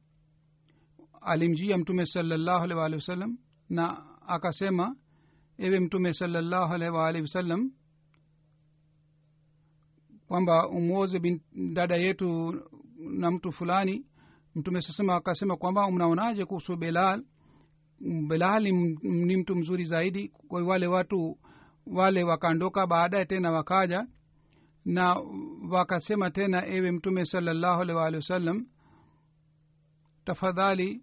alimjia 1.21 1.77
mtume 1.77 2.05
salallahu 2.05 2.63
alih 2.63 2.77
walihi 2.77 2.95
wasallam 2.99 3.37
na 3.69 4.05
akasema 4.27 4.95
ewe 5.57 5.79
mtume 5.79 6.13
salallahu 6.13 6.73
alih 6.73 6.93
waalihi 6.93 7.21
wasallam 7.21 7.71
kwamba 10.33 10.69
umwoze 10.69 11.39
dada 11.73 11.95
yetu 11.95 12.53
na 12.97 13.31
mtu 13.31 13.51
fulani 13.51 14.05
mtume 14.55 14.81
sasema 14.81 15.15
akasema 15.15 15.57
kwamba 15.57 15.91
mnaonaje 15.91 16.45
kuhusu 16.45 16.77
belal? 16.77 17.23
Belal 18.27 18.63
ni 19.03 19.37
mtu 19.37 19.55
mzuri 19.55 19.85
zaidi. 19.85 20.29
Kwa 20.47 20.63
wale 20.63 20.87
watu 20.87 21.37
wale 21.85 22.23
wakaondoka 22.23 22.87
baadaye 22.87 23.25
tena 23.25 23.51
wakaja 23.51 24.07
na 24.85 25.15
wakasema 25.71 26.31
tena 26.31 26.67
ewe 26.67 26.91
mtume 26.91 27.25
salallahu 27.25 27.81
alih 27.81 27.95
waalihi 27.95 28.17
wasallam 28.21 28.65
tafadhali 30.25 31.01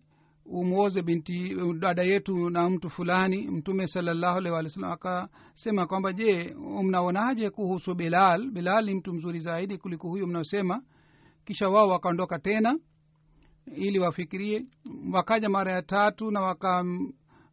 umwoze 0.50 1.02
binti 1.02 1.56
dada 1.78 2.02
yetu 2.02 2.50
na 2.50 2.70
mtu 2.70 2.90
fulani 2.90 3.48
mtume 3.50 3.86
salallahu 3.86 4.38
alih 4.38 4.52
walih 4.52 4.68
wasallam 4.70 4.92
akasema 4.92 5.86
kwamba 5.86 6.12
je 6.12 6.54
mnaonaje 6.82 7.50
kuhusu 7.50 7.94
bilal? 7.94 8.50
Bilal 8.50 8.84
ni 8.84 8.94
mtu 8.94 9.12
mzuri 9.12 9.40
zaidi 9.40 9.78
kuliko 9.78 10.08
huyu 10.08 10.26
mnaosema. 10.26 10.82
Kisha 11.44 11.68
wao 11.68 11.88
wakaondoka 11.88 12.38
tena 12.38 12.78
ili 13.66 13.98
wafikirie. 13.98 14.66
Wakaja 15.12 15.48
mara 15.48 15.72
ya 15.72 15.82
tatu 15.82 16.30
na 16.30 16.40
waka 16.40 16.84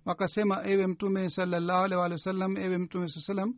wakasema 0.06 0.62
ewe 0.68 0.88
mtume 0.88 1.30
salallahu 1.30 1.84
alih 1.84 1.98
walih 2.00 2.16
wasallam 2.16 2.58
ewe 2.58 2.78
mtume 2.78 3.08
saa 3.10 3.22
salam 3.22 3.54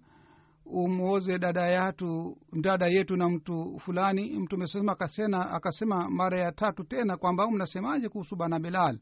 umwoze 0.65 1.39
dada 1.39 1.65
yetu 1.65 2.37
dada 2.61 2.87
yetu 2.87 3.17
na 3.17 3.29
mtu 3.29 3.79
fulani. 3.79 4.39
Mtume 4.39 4.65
akasema, 4.87 5.51
akasema 5.51 6.09
mara 6.09 6.39
ya 6.39 6.51
tatu 6.51 6.83
tena 6.83 7.17
kwamba 7.17 7.51
mnasemaje 7.51 8.09
kuhusu 8.09 8.35
bana 8.35 8.59
bilal 8.59 8.99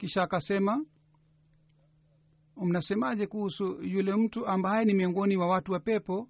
kisha 0.00 0.22
akasema 0.22 0.84
mnasemaje 2.56 3.26
kuhusu 3.26 3.82
yule 3.82 4.14
mtu 4.14 4.46
ambaye 4.46 4.84
ni 4.84 4.94
miongoni 4.94 5.36
wa 5.36 5.46
watu 5.46 5.72
wa 5.72 5.80
pepo? 5.80 6.28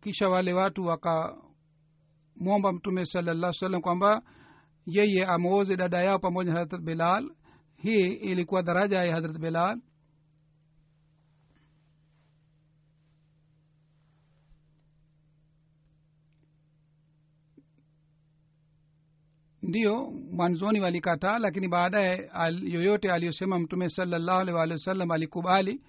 Kisha 0.00 0.28
wale 0.28 0.52
watu 0.52 0.86
wakamwomba 0.86 2.72
mtume 2.72 3.06
salallah 3.06 3.52
salam 3.52 3.80
kwamba 3.80 4.22
yeye 4.86 5.26
amwoze 5.26 5.76
dada 5.76 6.02
yao 6.02 6.18
pamoja 6.18 6.52
na 6.52 6.58
hadrat 6.58 6.82
bilal. 6.82 7.30
Hii 7.76 8.06
ilikuwa 8.12 8.62
daraja 8.62 9.04
ya 9.04 9.14
hadrat 9.14 9.38
bilal 9.38 9.80
ndiyo 19.62 20.10
mwanzoni 20.32 20.80
walikataa 20.80 21.38
lakini 21.38 21.68
baadaye 21.68 22.30
al, 22.32 22.72
yoyote 22.74 23.12
aliyosema 23.12 23.58
mtume 23.58 23.88
salallahu 23.90 24.40
alih 24.40 24.54
walihi 24.54 24.72
wasallam 24.72 25.10
alikubali. 25.10 25.80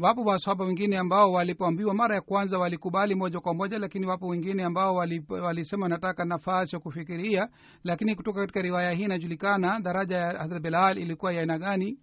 Wapo 0.00 0.24
masahaba 0.24 0.64
wengine 0.64 0.98
ambao 0.98 1.32
walipoambiwa 1.32 1.94
mara 1.94 2.14
ya 2.14 2.20
kwanza 2.20 2.58
walikubali 2.58 3.14
moja 3.14 3.40
kwa 3.40 3.54
moja 3.54 3.78
lakini 3.78 4.06
wapo 4.06 4.26
wengine 4.26 4.64
ambao 4.64 4.94
walisema 4.94 5.82
wali 5.82 5.94
nataka 5.94 6.24
nafasi 6.24 6.76
ya 6.76 6.80
kufikiria. 6.80 7.48
Lakini 7.84 8.14
kutoka 8.14 8.40
katika 8.40 8.62
riwaya 8.62 8.90
hii 8.92 9.02
inajulikana 9.04 9.80
daraja 9.80 10.16
ya 10.16 10.38
hadrat 10.38 10.62
bilal 10.62 10.98
ilikuwa 10.98 11.32
ya 11.32 11.40
aina 11.40 11.58
gani. 11.58 11.98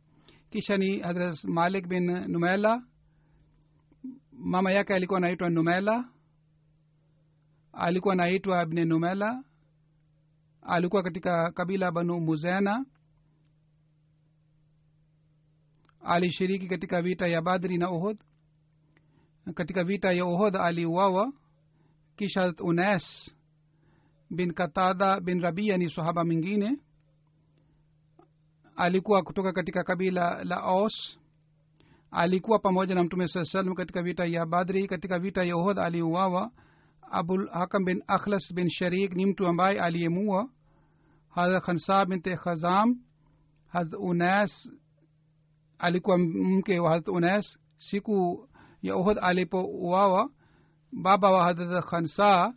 Kisha 0.49 0.77
ni 0.77 0.99
hadrat 0.99 1.43
malik 1.43 1.87
bin 1.87 2.27
numela 2.27 2.83
mama 4.31 4.71
yake 4.71 4.93
alikuwa 4.93 5.17
anaitwa 5.17 5.49
numela 5.49 6.05
alikuwa 7.73 8.13
anaitwa 8.13 8.65
bne 8.65 8.85
numela 8.85 9.43
alikuwa 10.61 11.03
katika 11.03 11.51
kabila 11.51 11.91
banu 11.91 12.19
muzena. 12.19 12.85
Alishiriki 16.03 16.67
katika 16.67 17.01
vita 17.01 17.27
ya 17.27 17.41
badri 17.41 17.77
na 17.77 17.91
uhud. 17.91 18.19
Katika 19.53 19.83
vita 19.83 20.11
ya 20.13 20.25
uhud 20.25 20.55
aliuawa. 20.55 21.33
Kisha 22.15 22.53
unes 22.59 23.35
bin 24.29 24.53
katada 24.53 25.19
bin 25.19 25.41
rabia 25.41 25.77
ni 25.77 25.89
sahaba 25.89 26.25
mwingine. 26.25 26.77
Alikuwa 28.75 29.23
kutoka 29.23 29.53
katika 29.53 29.83
kabila 29.83 30.43
la 30.43 30.65
os 30.65 31.17
alikuwa 32.11 32.59
pamoja 32.59 32.95
na 32.95 33.03
mtume 33.03 33.27
saa 33.27 33.45
salam 33.45 33.75
katika 33.75 34.03
vita 34.03 34.25
ya 34.25 34.45
badri. 34.45 34.87
Katika 34.87 35.19
vita 35.19 35.43
ya 35.43 35.57
uhud 35.57 35.79
aliuawa 35.79 36.51
abul 37.11 37.49
hakam 37.49 37.85
bin 37.85 38.03
akhlas 38.07 38.53
bin 38.53 38.69
sharik 38.69 39.15
ni 39.15 39.25
mtu 39.25 39.47
ambaye 39.47 39.79
aliyemua 39.81 40.49
hadha 41.29 41.59
khansa 41.61 42.05
binte 42.05 42.35
khazam. 42.35 42.95
Hadh 43.67 43.93
unas 43.99 44.71
alikuwa 45.79 46.17
mke 46.17 46.79
wa 46.79 46.91
hadh 46.91 47.09
unas 47.09 47.59
siku 47.77 48.47
ya 48.81 48.95
uhud 48.97 49.17
alipouawa 49.21 50.29
baba 50.91 51.31
wa 51.31 51.43
hadrat 51.43 51.85
khansa 51.85 52.53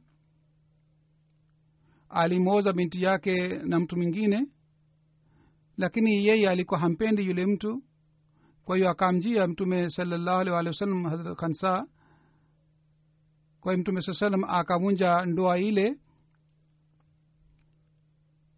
alimoza 2.08 2.72
binti 2.72 3.02
yake 3.02 3.48
na 3.48 3.80
mtu 3.80 3.96
mwingine 3.96 4.46
lakini 5.76 6.26
yeye 6.26 6.50
alikuwa 6.50 6.80
hampendi 6.80 7.26
yule 7.26 7.46
mtu. 7.46 7.82
Kwa 8.64 8.76
hiyo 8.76 8.90
akamjia 8.90 9.46
mtume 9.46 9.90
salallahu 9.90 10.40
alih 10.40 10.52
walih 10.54 10.68
wasallam 10.72 11.04
hadrat 11.04 11.38
khansa 11.38 11.86
kwa 13.64 13.72
hiyo 13.72 13.80
mtume 13.82 14.02
saa 14.02 14.12
salam 14.12 14.44
akavunja 14.44 15.26
ndoa 15.26 15.58
ile. 15.58 15.96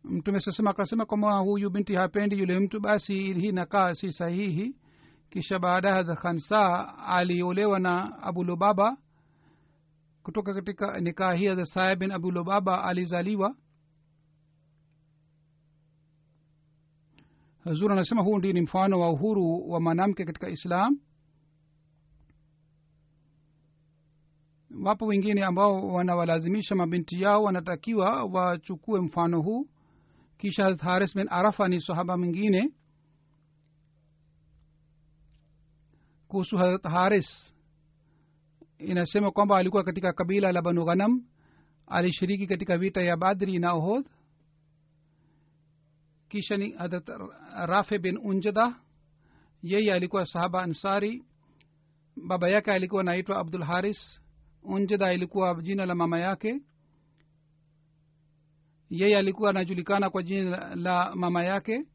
Mtume 0.04 0.40
sasema 0.40 0.70
akasema 0.70 1.06
kwamba 1.06 1.38
huyu 1.38 1.70
binti 1.70 1.94
hapendi 1.94 2.38
yule 2.38 2.58
mtu 2.60 2.80
basi 2.80 3.32
hii 3.32 3.52
nakaa 3.52 3.94
si 3.94 4.12
sahihi. 4.12 4.76
Kisha 5.30 5.58
baadaye 5.58 5.94
hadhakhansa 5.94 6.88
aliolewa 6.98 7.78
na 7.78 8.22
abu 8.22 8.44
lubaba. 8.44 8.96
Kutoka 10.22 10.54
katika 10.54 11.00
nikaa 11.00 11.32
hii 11.32 11.46
hadhasaya 11.46 11.96
bin 11.96 12.10
abu 12.12 12.70
alizaliwa. 12.70 13.54
Hazur 17.64 17.92
anasema 17.92 18.22
huu 18.22 18.38
ndio 18.38 18.52
ni 18.52 18.60
mfano 18.60 19.00
wa 19.00 19.10
uhuru 19.10 19.70
wa 19.70 19.80
mwanamke 19.80 20.24
katika 20.24 20.48
islam 20.48 20.98
wapo 24.82 25.06
wengine 25.06 25.44
ambao 25.44 25.88
wanawalazimisha 25.88 26.74
mabinti 26.74 27.22
yao 27.22 27.42
wanatakiwa 27.42 28.24
wachukue 28.24 29.00
mfano 29.00 29.40
huu. 29.42 29.68
Kisha 30.38 30.76
haris 30.76 31.14
bin 31.14 31.26
arafa 31.30 31.68
ni 31.68 31.80
sahaba 31.80 32.16
mwingine. 32.16 32.72
Kuhusu 36.28 36.56
harat 36.56 36.82
haris 36.84 37.54
inasema 38.78 39.30
kwamba 39.30 39.56
alikuwa 39.58 39.84
katika 39.84 40.12
kabila 40.12 40.52
la 40.52 40.62
banu 40.62 40.84
ghanam. 40.84 41.24
Alishiriki 41.86 42.46
katika 42.46 42.78
vita 42.78 43.02
ya 43.02 43.16
badri 43.16 43.58
na 43.58 43.72
ohodh 43.72 44.06
kisha 46.28 46.56
ni 46.56 46.70
harat 46.72 47.08
rafe 47.66 47.98
bin 47.98 48.18
unjada. 48.24 48.80
Yeye 49.62 49.94
alikuwa 49.94 50.26
sahaba 50.26 50.62
ansari. 50.62 51.24
Baba 52.26 52.48
yake 52.48 52.72
alikuwa 52.72 53.00
anaitwa 53.00 53.38
abdul 53.38 53.62
haris 53.62 54.20
unjada 54.66 55.12
ilikuwa 55.12 55.54
jina 55.62 55.86
la 55.86 55.94
mama 55.94 56.18
yake. 56.18 56.60
Yeye 58.90 59.18
alikuwa 59.18 59.50
anajulikana 59.50 60.10
kwa 60.10 60.22
jina 60.22 60.74
la 60.76 61.14
mama 61.14 61.44
yake. 61.44 61.86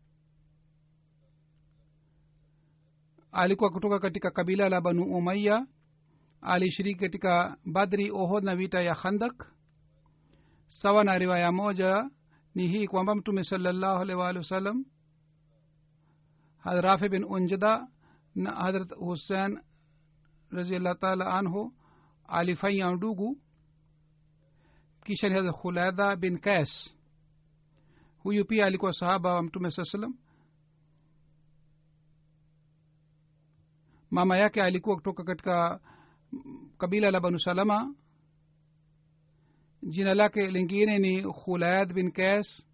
Alikuwa 3.32 3.70
kutoka 3.70 4.00
katika 4.00 4.32
kabila 4.32 4.70
la 4.70 4.82
banu 4.82 5.04
umaya 5.04 5.68
alishiriki 6.42 7.00
katika 7.00 7.58
badri 7.66 8.12
ohod 8.12 8.44
na 8.44 8.56
vita 8.56 8.82
ya 8.82 8.96
khandak. 8.96 9.48
Sawa 10.68 11.04
na 11.04 11.18
riwaya 11.18 11.52
moja 11.52 12.10
ni 12.56 12.68
hii 12.68 12.88
kwamba 12.88 13.16
mtume 13.16 13.44
salallahu 13.44 14.02
alaihi 14.02 14.20
waalihi 14.22 14.38
wasallam 14.44 14.86
rafi 16.66 17.10
bin 17.10 17.24
unjada 17.24 17.88
na 18.36 18.52
hadrat 18.52 18.94
husein 18.96 19.60
raziallah 20.50 21.00
taala 21.00 21.34
anhu 21.34 21.74
alifanya 22.32 22.92
ndugu. 22.92 23.38
Kisha 25.04 25.30
ni 25.30 25.36
hadha 25.36 25.54
khuladha 25.54 26.16
bin 26.16 26.40
kas 26.40 26.98
huyu 28.24 28.46
pia 28.46 28.66
alikuwa 28.66 28.94
sahaba 28.94 29.34
wa 29.34 29.44
mtume 29.44 29.72
saa 29.72 29.86
salam 29.86 30.14
mama 34.12 34.38
yake 34.38 34.64
alikuwa 34.64 34.96
kutoka 34.96 35.24
katika 35.24 35.80
kabila 36.78 37.12
la 37.12 37.20
banu 37.20 37.40
salama. 37.40 37.96
Jina 39.84 40.14
lake 40.14 40.48
lingine 40.48 41.00
ni 41.00 41.24
khulaid 41.24 41.94
bin 41.94 42.12
kas 42.12 42.66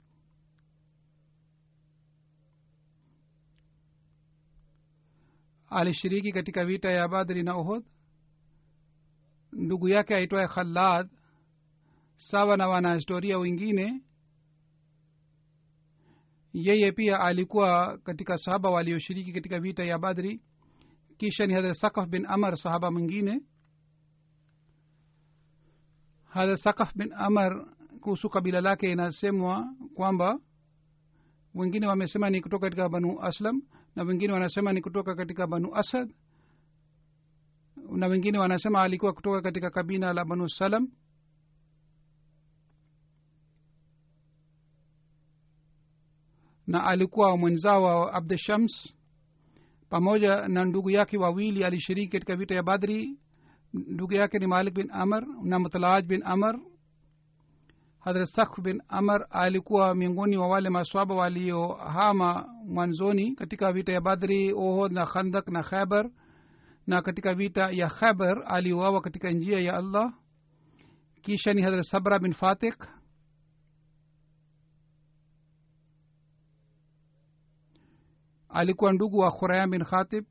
alishiriki 5.69 6.31
katika 6.31 6.65
vita 6.65 6.91
ya 6.91 7.07
badri 7.07 7.43
na 7.43 7.55
ohod 7.55 7.83
ndugu 9.53 9.89
yake 9.89 10.15
aitwaye 10.15 10.47
khalad 10.47 11.09
sawa 12.17 12.57
na 12.57 12.67
wanahistoria 12.67 13.37
wengine 13.37 14.01
yeye 16.53 16.91
pia 16.91 17.19
alikuwa 17.19 17.97
katika 17.97 18.37
sahaba 18.37 18.69
walioshiriki 18.69 19.33
katika 19.33 19.59
vita 19.59 19.83
ya 19.83 19.99
badri 19.99 20.41
kisha 21.17 21.45
ni 21.45 21.53
hadhre 21.53 21.73
sakaf 21.73 22.09
bin 22.09 22.25
amar 22.25 22.57
sahaba 22.57 22.91
mwingine. 22.91 23.41
Hadrat 26.23 26.59
sakaf 26.59 26.93
bin 26.95 27.13
amar 27.13 27.65
kuhusu 28.01 28.29
kabila 28.29 28.61
lake 28.61 28.91
inasemwa 28.91 29.73
kwamba 29.95 30.39
wengine 31.55 31.87
wamesema 31.87 32.29
ni 32.29 32.41
kutoka 32.41 32.65
katika 32.65 32.89
banu 32.89 33.21
aslam 33.21 33.61
na 33.95 34.03
wengine 34.03 34.33
wanasema 34.33 34.73
ni 34.73 34.81
kutoka 34.81 35.15
katika 35.15 35.47
banu 35.47 35.75
asad 35.75 36.13
na 37.91 38.07
wengine 38.07 38.37
wanasema 38.39 38.81
alikuwa 38.81 39.13
kutoka 39.13 39.41
katika 39.41 39.69
kabila 39.69 40.13
la 40.13 40.25
banu 40.25 40.49
salam. 40.49 40.87
Na 46.67 46.83
alikuwa 46.83 47.37
mwenzao 47.37 47.83
wa 47.83 48.13
abdshams 48.13 48.95
pamoja 49.89 50.47
na 50.47 50.65
ndugu 50.65 50.89
yake 50.89 51.17
wawili 51.17 51.63
alishiriki 51.63 52.11
katika 52.11 52.35
vita 52.35 52.55
ya 52.55 52.63
badri. 52.63 53.17
Ndugu 53.73 54.13
yake 54.13 54.39
ni 54.39 54.47
malik 54.47 54.73
bin 54.73 54.89
amr 54.91 55.25
na 55.43 55.59
mutalaj 55.59 56.05
bin 56.05 56.21
amr. 56.25 56.59
Hadrat 57.99 58.29
sakh 58.29 58.61
bin 58.61 58.81
amr 58.87 59.27
alikuwa 59.29 59.95
miongoni 59.95 60.37
wa 60.37 60.47
wale 60.47 60.69
maswaba 60.69 61.15
waliohama 61.15 62.45
mwanzoni 62.65 63.35
katika 63.35 63.71
vita 63.73 63.91
ya 63.91 64.01
badri 64.01 64.53
ohod 64.53 64.91
na 64.91 65.05
khandak 65.05 65.47
na 65.47 65.63
khaibar 65.63 66.09
na 66.87 67.01
katika 67.01 67.33
vita 67.33 67.71
ya 67.71 67.89
khaibar 67.89 68.43
aliuawa 68.45 69.01
katika 69.01 69.31
njia 69.31 69.59
ya 69.59 69.77
allah 69.77 70.13
kisha 71.21 71.53
ni 71.53 71.61
hadrat 71.61 71.85
sabra 71.85 72.19
bin 72.19 72.33
fatik 72.33 72.87
alikuwa 78.49 78.93
ndugu 78.93 79.17
wa 79.17 79.31
khurayam 79.31 79.69
bin 79.71 79.83
khatib 79.85 80.25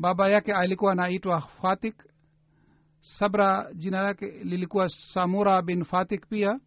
baba 0.00 0.28
yake 0.28 0.52
alikuwa 0.54 0.92
anaitwa 0.92 1.40
fatik 1.40 2.04
sabra 3.00 3.72
jina 3.74 4.02
lake 4.02 4.26
lilikuwa 4.30 4.88
samura 4.88 5.62
bin 5.62 5.84
fatik 5.84 6.26
pia 6.28 6.60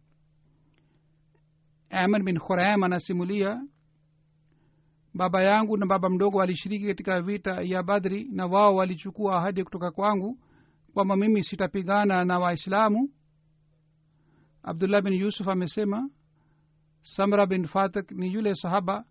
aman 1.90 2.22
bin 2.22 2.38
khurayam 2.38 2.82
anasimulia 2.82 3.62
baba 5.14 5.42
yangu 5.42 5.76
na 5.76 5.86
baba 5.86 6.08
mdogo 6.10 6.38
walishiriki 6.38 6.86
katika 6.86 7.22
vita 7.22 7.62
ya 7.62 7.82
badri 7.82 8.24
na 8.30 8.46
wao 8.46 8.76
walichukua 8.76 9.36
ahadi 9.38 9.64
kutoka 9.64 9.90
kwangu 9.90 10.38
kwamba 10.94 11.16
mimi 11.16 11.44
sitapigana 11.44 12.24
na 12.24 12.38
waislamu. 12.38 13.10
Abdullah 14.62 15.02
bin 15.02 15.12
yusuf 15.12 15.48
amesema 15.48 16.10
samra 17.02 17.46
bin 17.46 17.66
fatik 17.66 18.10
ni 18.10 18.32
yule 18.34 18.54
sahaba 18.54 19.04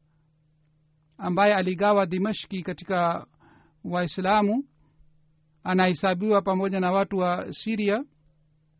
ambaye 1.17 1.55
aligawa 1.55 2.05
dimashki 2.05 2.63
katika 2.63 3.27
waislamu. 3.83 4.63
Anahesabiwa 5.63 6.41
pamoja 6.41 6.79
na 6.79 6.91
watu 6.91 7.17
wa 7.17 7.53
siria. 7.53 8.03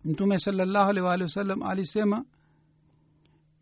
Mtume 0.06 0.40
salallahu 0.40 0.90
alih 0.90 1.04
waalihi 1.04 1.24
wasallam 1.24 1.64
alisema 1.64 2.26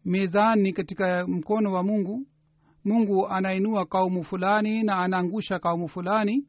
mizani 0.05 0.73
katika 0.73 1.27
mkono 1.27 1.73
wa 1.73 1.83
mungu 1.83 2.27
mungu 2.85 3.27
anainua 3.27 3.85
kaumu 3.85 4.23
fulani 4.23 4.83
na 4.83 4.95
anaangusha 4.97 5.59
kaumu 5.59 5.89
fulani. 5.89 6.47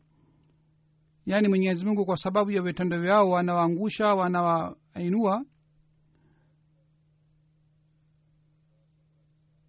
Yaani 1.27 1.49
mwenyezi 1.49 1.85
mungu 1.85 2.05
kwa 2.07 2.17
sababu 2.17 2.51
ya 2.51 2.63
vitendo 2.63 3.01
vyao 3.01 3.31
wanawaangusha 3.31 4.15
wanawainua. 4.15 5.45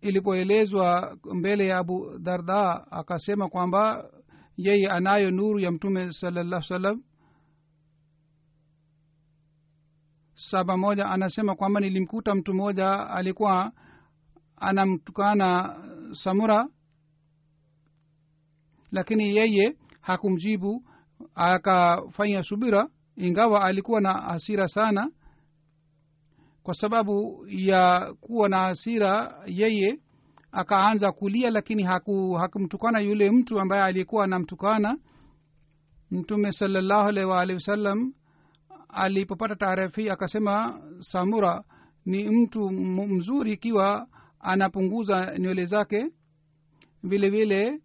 Ilipoelezwa 0.01 1.18
mbele 1.34 1.68
ya 1.68 1.78
abu 1.78 2.20
darda 2.20 2.91
akasema 2.91 3.49
kwamba 3.49 4.09
yeye 4.57 4.89
anayo 4.89 5.32
nuru 5.32 5.59
ya 5.59 5.72
mtume 5.72 6.14
salallah 6.14 6.64
salam 6.64 7.03
saba 10.36 10.78
moja 10.78 11.05
anasema 11.09 11.55
kwamba 11.55 11.80
nilimkuta 11.80 12.36
mtu 12.36 12.53
mmoja 12.53 13.09
alikuwa 13.09 13.72
anamtukana 14.55 15.76
samura 16.16 16.68
lakini 18.91 19.36
yeye 19.36 19.78
hakumjibu 20.01 20.84
akafanya 21.36 22.43
subira 22.43 22.89
ingawa 23.18 23.64
alikuwa 23.64 24.01
na 24.01 24.14
hasira 24.14 24.68
sana 24.68 25.11
kwa 26.64 26.74
sababu 26.74 27.45
ya 27.47 28.14
kuwa 28.22 28.49
na 28.49 28.57
hasira 28.59 29.41
yeye 29.47 29.99
akaanza 30.51 31.11
kulia 31.11 31.49
lakini 31.51 31.84
haku, 31.84 32.34
hakumtukana 32.34 32.99
yule 32.99 33.32
mtu 33.32 33.59
ambaye 33.59 33.84
alikuwa 33.84 34.24
anamtukana. 34.24 34.97
Mtume 36.11 36.51
salallahu 36.51 37.07
alaihi 37.09 37.30
waalihi 37.30 37.55
wasallam 37.55 38.14
alipopata 38.89 39.55
taarifa 39.55 40.01
hii 40.01 40.09
akasema 40.09 40.82
samura 40.99 41.64
ni 42.05 42.30
mtu 42.30 42.70
mzuri 42.70 43.53
ikiwa 43.53 44.07
anapunguza 44.44 45.38
nywele 45.39 45.66
zake. 45.66 46.12
Vile 47.04 47.30
vile 47.30 47.82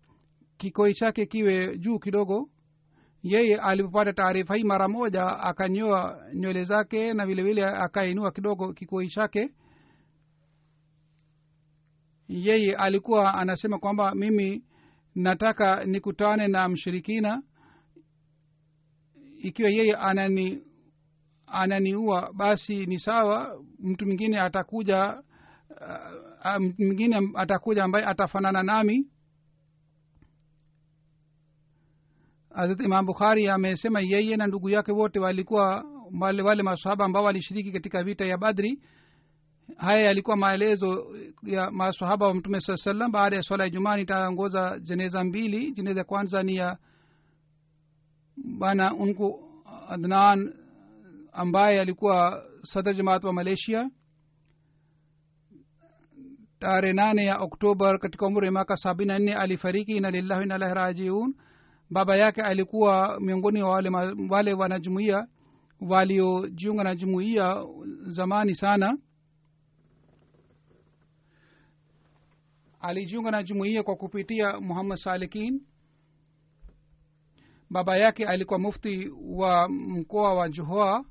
kikoi 0.57 0.95
chake 0.95 1.27
kiwe 1.27 1.79
juu 1.79 1.99
kidogo. 1.99 2.51
Yeye 3.23 3.57
alipopata 3.57 4.13
taarifa 4.13 4.55
hii 4.57 4.65
mara 4.65 4.89
moja 4.89 5.27
akanyoa 5.39 6.21
nywele 6.35 6.65
zake 6.65 7.15
na 7.15 7.27
vile 7.27 7.43
vile 7.43 7.67
akainua 7.67 8.31
kidogo 8.33 8.73
kikoi 8.73 9.09
chake. 9.09 9.51
Yeye 12.29 12.77
alikuwa 12.77 13.35
anasema 13.35 13.79
kwamba 13.79 14.15
mimi 14.15 14.65
nataka 15.15 15.85
nikutane 15.85 16.49
na 16.49 16.69
mshirikina. 16.69 17.43
Ikiwa 19.39 19.71
yeye 19.71 19.95
anani 19.97 20.63
ananiua 21.47 22.33
basi 22.33 22.87
ni 22.87 22.99
sawa 22.99 23.65
mtu 23.79 24.07
mwingine 24.07 24.41
atakuja 24.41 25.23
mwingine 26.79 27.31
atakuja 27.35 27.85
ambaye 27.85 28.05
atafanana 28.05 28.63
nami. 28.63 29.07
Hazrat 32.55 32.81
imam 32.81 33.07
bukhari 33.07 33.49
amesema 33.49 34.01
yeye 34.01 34.37
na 34.37 34.47
ndugu 34.47 34.71
yake 34.71 34.93
wote 34.93 35.19
walikuwa 35.19 35.85
wale, 36.21 36.43
wale 36.43 36.63
masahaba 36.63 37.05
ambao 37.05 37.25
walishiriki 37.25 37.73
katika 37.73 38.03
vita 38.05 38.25
ya 38.25 38.39
badri. 38.39 38.81
Haya 39.77 40.01
yalikuwa 40.03 40.37
maelezo 40.37 41.17
ya 41.43 41.71
masahaba 41.71 42.27
wa 42.27 42.35
mtume 42.35 42.61
saa 42.61 42.77
salam 42.77 43.13
baada 43.13 43.37
ya 43.37 43.43
swala 43.43 43.65
ya 43.65 43.71
jumaa 43.71 43.97
nitaongoza 43.97 44.79
jeneza 44.83 45.25
mbili. 45.25 45.73
Jeneza 45.73 46.05
kwanza 46.05 46.43
ni 46.43 46.57
ya 46.57 46.79
bana 48.37 48.95
unku 48.95 49.45
adnan 49.89 50.55
ambaye 51.33 51.81
alikuwa 51.81 52.45
sadr 52.63 52.95
jamaat 52.95 53.25
wa 53.25 53.33
malaysia 53.33 53.91
tarehe 56.59 56.93
nane 56.93 57.25
ya 57.25 57.39
oktobar 57.41 57.99
katika 57.99 58.27
umri 58.27 58.47
wa 58.47 58.53
miaka 58.53 58.77
sabini 58.77 59.09
na 59.09 59.19
nne 59.19 59.35
alifariki 59.35 59.97
ina 59.97 60.11
lillahi 60.11 60.43
inalahi 60.45 60.75
rajiun. 60.75 61.35
Baba 61.91 62.17
yake 62.17 62.43
alikuwa 62.43 63.21
miongoni 63.21 63.63
wa 63.63 63.71
wale, 63.71 63.91
wale 64.31 64.53
wanajumuia 64.53 65.27
waliojiunga 65.81 66.85
na 66.85 66.95
jumuia 66.97 67.65
zamani 68.03 68.55
sana. 68.55 68.99
Alijiunga 72.81 73.31
na 73.31 73.43
jumuiya 73.43 73.83
kwa 73.83 73.97
kupitia 73.97 74.61
muhammad 74.61 74.99
salikin. 74.99 75.63
Baba 77.71 77.97
yake 77.97 78.27
alikuwa 78.27 78.59
mufti 78.59 79.11
wa 79.23 79.69
mkoa 79.69 80.35
wa 80.35 80.49
juhoa 80.49 81.05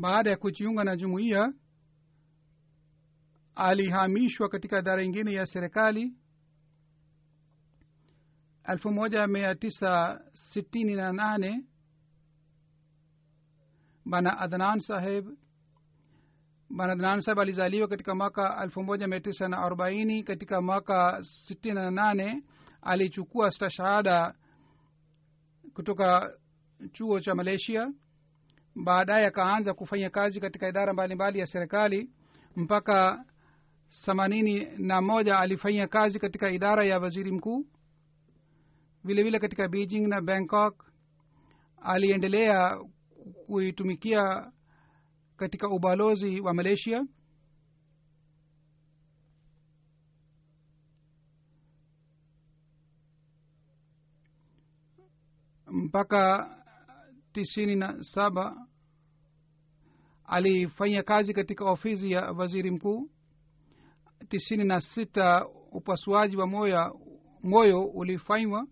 baada 0.00 0.30
ya 0.30 0.36
kujiunga 0.36 0.84
na 0.84 0.96
jumuiya 0.96 1.52
alihamishwa 3.60 4.48
katika 4.48 4.78
idara 4.78 5.02
ingine 5.02 5.32
ya 5.32 5.46
serikali 5.46 6.12
elfu 8.68 8.90
moja 8.90 9.26
mia 9.26 9.54
tisa 9.54 10.20
sitini 10.32 10.94
na 10.94 11.12
nane. 11.12 11.64
Bana 14.04 14.38
adnan 14.38 14.80
saheb 14.80 15.26
bana 16.70 16.92
adnan 16.92 17.20
saheb 17.20 17.38
alizaliwa 17.38 17.88
katika 17.88 18.14
mwaka 18.14 18.62
elfu 18.62 18.82
moja 18.82 19.06
mia 19.08 19.20
tisa 19.20 19.48
na 19.48 19.58
arobaini. 19.58 20.22
Katika 20.22 20.60
mwaka 20.62 21.18
sitini 21.22 21.74
na 21.74 21.90
nane 21.90 22.42
alichukua 22.82 23.50
stashahada 23.50 24.34
kutoka 25.74 26.32
chuo 26.92 27.20
cha 27.20 27.34
malaysia. 27.34 27.92
Baadaye 28.84 29.26
akaanza 29.26 29.74
kufanya 29.74 30.10
kazi 30.10 30.40
katika 30.40 30.68
idara 30.68 30.92
mbalimbali 30.92 31.38
ya 31.38 31.46
serikali 31.46 32.10
mpaka 32.56 33.24
themanini 33.90 34.64
na 34.78 35.00
moja 35.02 35.38
kazi 35.88 36.18
katika 36.18 36.50
idara 36.50 36.84
ya 36.84 36.98
waziri 36.98 37.32
mkuu. 37.32 37.66
Vile 39.04 39.22
vile 39.22 39.38
katika 39.38 39.68
beijing 39.68 40.00
na 40.06 40.20
bangkok 40.20 40.84
aliendelea 41.82 42.78
kuitumikia 43.46 44.52
katika 45.36 45.68
ubalozi 45.68 46.40
wa 46.40 46.54
malaysia. 46.54 47.06
Mpaka 55.66 56.50
tisini 57.32 57.76
na 57.76 58.04
saba 58.04 58.66
alifanya 60.24 61.02
kazi 61.02 61.34
katika 61.34 61.64
ofisi 61.70 62.10
ya 62.12 62.32
waziri 62.32 62.70
mkuu 62.70 63.10
tisini 64.30 64.64
na 64.64 64.80
sita 64.80 65.46
upasuaji 65.72 66.36
wa 66.36 66.46
moyo 66.46 67.00
moyo 67.42 67.84
ulifanywa 67.84 68.66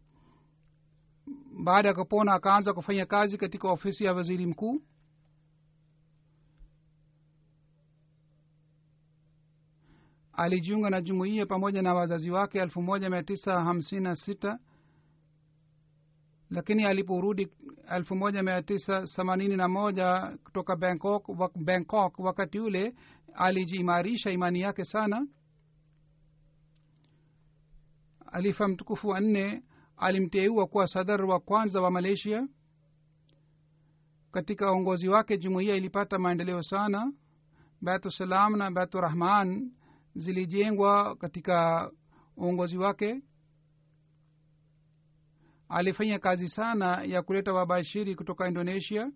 baada 1.64 1.88
ya 1.88 1.94
kupona 1.94 2.32
akaanza 2.34 2.72
kufanya 2.72 3.06
kazi 3.06 3.38
katika 3.38 3.70
ofisi 3.70 4.04
ya 4.04 4.12
waziri 4.14 4.46
mkuu. 4.46 4.80
Alijiunga 10.32 10.90
na 10.90 11.00
jumuiya 11.02 11.46
pamoja 11.46 11.82
na 11.82 11.94
wazazi 11.94 12.30
wake 12.30 12.58
elfu 12.58 12.82
moja 12.82 13.10
mia 13.10 13.22
tisa 13.22 13.60
hamsini 13.60 14.00
na 14.02 14.16
sita. 14.16 14.58
Lakini 16.50 16.84
aliporudi 16.84 17.48
elfu 17.90 18.16
moja 18.16 18.42
mia 18.42 18.62
tisa 18.62 19.06
themanini 19.06 19.56
na 19.56 19.68
moja 19.68 20.38
kutoka 20.44 20.76
bangkok, 20.76 21.26
bangkok 21.56 22.18
wakati 22.18 22.58
ule 22.60 22.94
alijiimarisha 23.34 24.30
imani 24.30 24.60
yake 24.60 24.84
sana 24.84 25.26
alifa 28.32 28.68
mtukufu 28.68 29.08
wa 29.08 29.20
alimteua 29.96 30.66
kuwa 30.66 30.86
sadar 30.86 31.24
wa 31.24 31.40
kwanza 31.40 31.80
wa 31.80 31.90
malaysia. 31.90 32.48
Katika 34.32 34.72
uongozi 34.72 35.08
wake 35.08 35.38
jumuiya 35.38 35.76
ilipata 35.76 36.18
maendeleo 36.18 36.62
sana. 36.62 37.12
Batusalam 37.80 38.56
na 38.56 38.70
baturahman 38.70 39.72
zilijengwa 40.14 41.16
katika 41.16 41.90
uongozi 42.36 42.78
wake. 42.78 43.22
Alifanya 45.68 46.18
kazi 46.18 46.48
sana 46.48 47.02
ya 47.04 47.22
kuleta 47.22 47.52
wabashiri 47.52 48.14
kutoka 48.14 48.48
indonesia. 48.48 49.12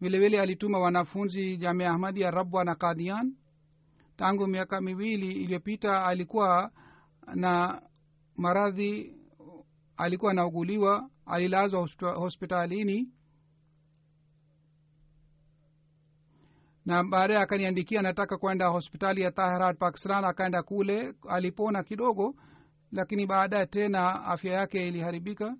Vilevile 0.00 0.40
alituma 0.40 0.78
wanafunzi 0.78 1.56
jamia 1.56 1.90
ahmadi 1.90 2.20
ya 2.20 2.30
rabwa 2.30 2.64
na 2.64 2.74
kadian 2.74 3.34
tangu 4.16 4.46
miaka 4.46 4.80
miwili 4.80 5.32
iliyopita 5.32 6.04
alikuwa 6.06 6.70
na 7.34 7.82
maradhi 8.36 9.16
alikuwa 9.96 10.30
anauguliwa 10.32 11.10
alilazwa 11.26 11.88
hospitalini. 12.00 13.08
Na 16.86 17.04
baadaye 17.04 17.40
akaniandikia 17.40 18.00
anataka 18.00 18.38
kwenda 18.38 18.66
hospitali 18.68 19.20
ya 19.20 19.30
taharat 19.32 19.78
pakistan 19.78 20.24
akaenda 20.24 20.62
kule 20.62 21.14
alipona 21.28 21.82
kidogo 21.82 22.34
lakini 22.92 23.26
baadaye 23.26 23.66
tena 23.66 24.24
afya 24.24 24.52
yake 24.52 24.88
iliharibika 24.88 25.56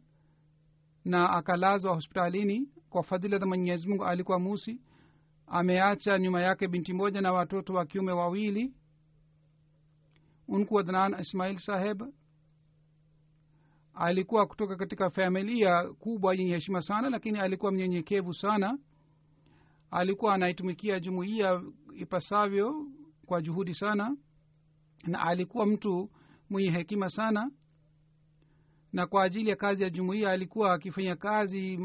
na 1.04 1.30
akalazwa 1.30 1.94
hospitalini. 1.94 2.68
Kwa 2.90 3.02
fadhila 3.02 3.38
za 3.38 3.46
mwenyezi 3.46 3.88
mungu 3.88 4.04
alikuwa 4.04 4.38
musi. 4.38 4.80
Ameacha 5.46 6.18
nyuma 6.18 6.42
yake 6.42 6.68
binti 6.68 6.92
moja 6.92 7.20
na 7.20 7.32
watoto 7.32 7.74
wa 7.74 7.86
kiume 7.86 8.12
wawili 8.12 8.74
unku 10.49 10.78
adnan 10.78 11.20
ismail 11.20 11.59
saheb 11.59 12.03
alikuwa 13.94 14.46
kutoka 14.46 14.76
katika 14.76 15.11
familia 15.11 15.84
kubwa 15.88 16.34
yenye 16.34 16.55
heshima 16.55 16.82
sana 16.82 17.11
lakini 17.11 17.38
alikuwa 17.38 17.72
mnyenyekevu 17.72 18.34
sana. 18.34 18.78
Alikuwa 19.90 20.34
anaitumikia 20.34 21.01
jumuiya 21.01 21.62
ipasavyo 21.94 22.86
kwa 23.26 23.42
juhudi 23.42 23.74
sana 23.74 24.16
na 25.07 25.20
alikuwa 25.20 25.66
mtu 25.66 26.11
mwenye 26.51 26.70
hekima 26.70 27.11
sana. 27.11 27.51
Na 28.92 29.07
kwa 29.07 29.22
ajili 29.24 29.51
ya 29.51 29.57
kazi 29.57 29.82
ya 29.82 29.90
jumuiya 29.90 30.30
alikuwa 30.30 30.72
akifanya 30.74 31.16
kazi 31.16 31.78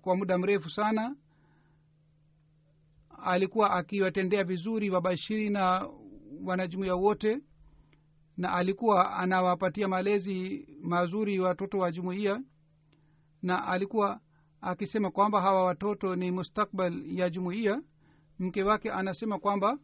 kwa 0.00 0.16
muda 0.16 0.38
mrefu 0.38 0.70
sana. 0.70 1.16
Alikuwa 3.22 3.70
akiwatendea 3.70 4.44
vizuri 4.44 4.90
wabashiri 4.90 5.50
na 5.50 5.88
wanajumuiya 6.44 6.94
wote 6.94 7.40
na 8.36 8.52
alikuwa 8.52 9.16
anawapatia 9.16 9.88
malezi 9.88 10.68
mazuri 10.82 11.40
watoto 11.40 11.78
wa 11.78 11.92
jumuiya 11.92 12.42
na 13.42 13.66
alikuwa 13.66 14.20
akisema 14.60 15.10
kwamba 15.10 15.40
hawa 15.40 15.64
watoto 15.64 16.16
ni 16.16 16.30
mustakbal 16.30 17.18
ya 17.18 17.30
jumuiya. 17.30 17.82
Mke 18.38 18.62
wake 18.62 18.90
anasema 18.92 19.38
kwamba 19.38 19.78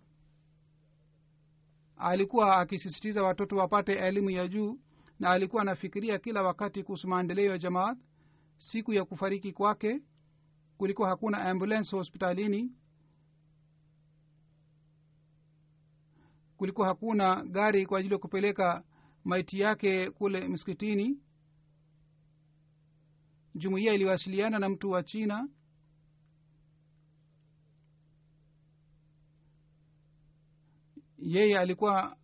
alikuwa 1.96 2.56
akisisitiza 2.56 3.22
watoto 3.22 3.56
wapate 3.56 3.92
elimu 3.92 4.30
ya 4.30 4.48
juu 4.48 4.78
na 5.20 5.30
alikuwa 5.30 5.62
anafikiria 5.62 6.18
kila 6.18 6.42
wakati 6.42 6.82
kuhusu 6.82 7.08
maendeleo 7.08 7.50
ya 7.50 7.58
jamaat. 7.58 7.98
Siku 8.58 8.92
ya 8.92 9.04
kufariki 9.04 9.52
kwake 9.52 10.00
kulikuwa 10.78 11.08
hakuna 11.08 11.38
ambulance 11.38 11.96
hospitalini 11.96 12.72
kulikuwa 16.56 16.86
hakuna 16.88 17.44
gari 17.44 17.86
kwa 17.86 17.98
ajili 17.98 18.14
ya 18.14 18.18
kupeleka 18.20 18.82
maiti 19.24 19.60
yake 19.60 20.10
kule 20.10 20.48
msikitini. 20.48 21.18
Jumuiya 23.54 23.94
iliwasiliana 23.94 24.58
na 24.58 24.68
mtu 24.68 24.90
wa 24.90 25.02
china. 25.02 25.48
Yeye 31.18 31.58
alikuwa 31.58 32.16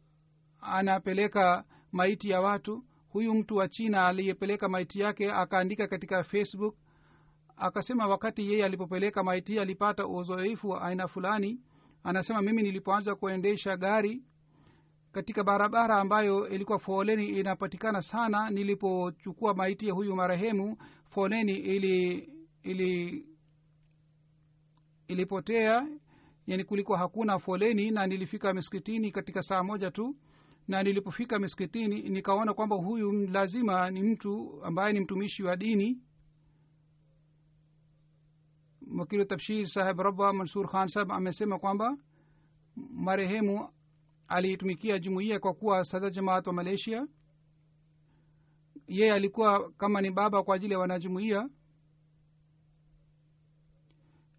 anapeleka 0.60 1.64
maiti 1.92 2.30
ya 2.30 2.40
watu. 2.40 2.84
Huyu 3.08 3.34
mtu 3.34 3.56
wa 3.56 3.68
china 3.68 4.06
aliyepeleka 4.06 4.68
maiti 4.68 5.00
yake 5.00 5.32
akaandika 5.32 5.88
katika 5.88 6.24
facebook 6.24 6.76
akasema 7.56 8.06
wakati 8.06 8.52
yeye 8.52 8.64
alipopeleka 8.64 9.22
maiti 9.24 9.58
alipata 9.58 10.06
uzoefu 10.06 10.68
wa 10.68 10.82
aina 10.82 11.08
fulani 11.08 11.60
anasema 12.04 12.42
mimi 12.42 12.62
nilipoanza 12.62 13.14
kuendesha 13.14 13.76
gari 13.76 14.22
katika 15.12 15.44
barabara 15.44 15.96
ambayo 16.00 16.48
ilikuwa 16.48 16.78
foleni 16.78 17.28
inapatikana 17.28 18.02
sana 18.02 18.50
nilipochukua 18.50 19.54
maiti 19.54 19.88
ya 19.88 19.94
huyu 19.94 20.16
marehemu 20.16 20.76
foleni 21.10 21.52
ili 21.52 22.28
ili 22.62 23.26
ilipotea. 25.08 25.86
Yani 26.46 26.64
kulikuwa 26.64 26.98
hakuna 26.98 27.38
foleni 27.38 27.90
na 27.90 28.06
nilifika 28.06 28.54
miskitini 28.54 29.12
katika 29.12 29.42
saa 29.42 29.62
moja 29.62 29.90
tu. 29.90 30.16
Na 30.68 30.82
nilipofika 30.82 31.38
miskitini 31.38 32.02
nikaona 32.02 32.54
kwamba 32.54 32.76
huyu 32.76 33.12
lazima 33.26 33.90
ni 33.90 34.02
mtu 34.02 34.60
ambaye 34.64 34.92
ni 34.92 35.00
mtumishi 35.00 35.42
wa 35.42 35.56
dini 35.56 35.98
wakilu 38.98 39.24
tabshir 39.24 39.66
saheb 39.66 40.00
rabba 40.00 40.32
mansur 40.32 40.68
khan 40.68 40.88
saheb 40.88 41.12
amesema 41.12 41.58
kwamba 41.58 41.96
marehemu 42.76 43.68
aliitumikia 44.28 44.98
jumuiya 44.98 45.40
kwa 45.40 45.54
kuwa 45.54 45.84
sada 45.84 46.10
jamaat 46.10 46.46
wa 46.46 46.52
malaysia 46.52 47.06
yeye 48.86 49.12
alikuwa 49.12 49.72
kama 49.72 50.00
ni 50.00 50.10
baba 50.10 50.42
kwa 50.42 50.56
ajili 50.56 50.72
ya 50.72 50.78
wanajumuiya 50.78 51.48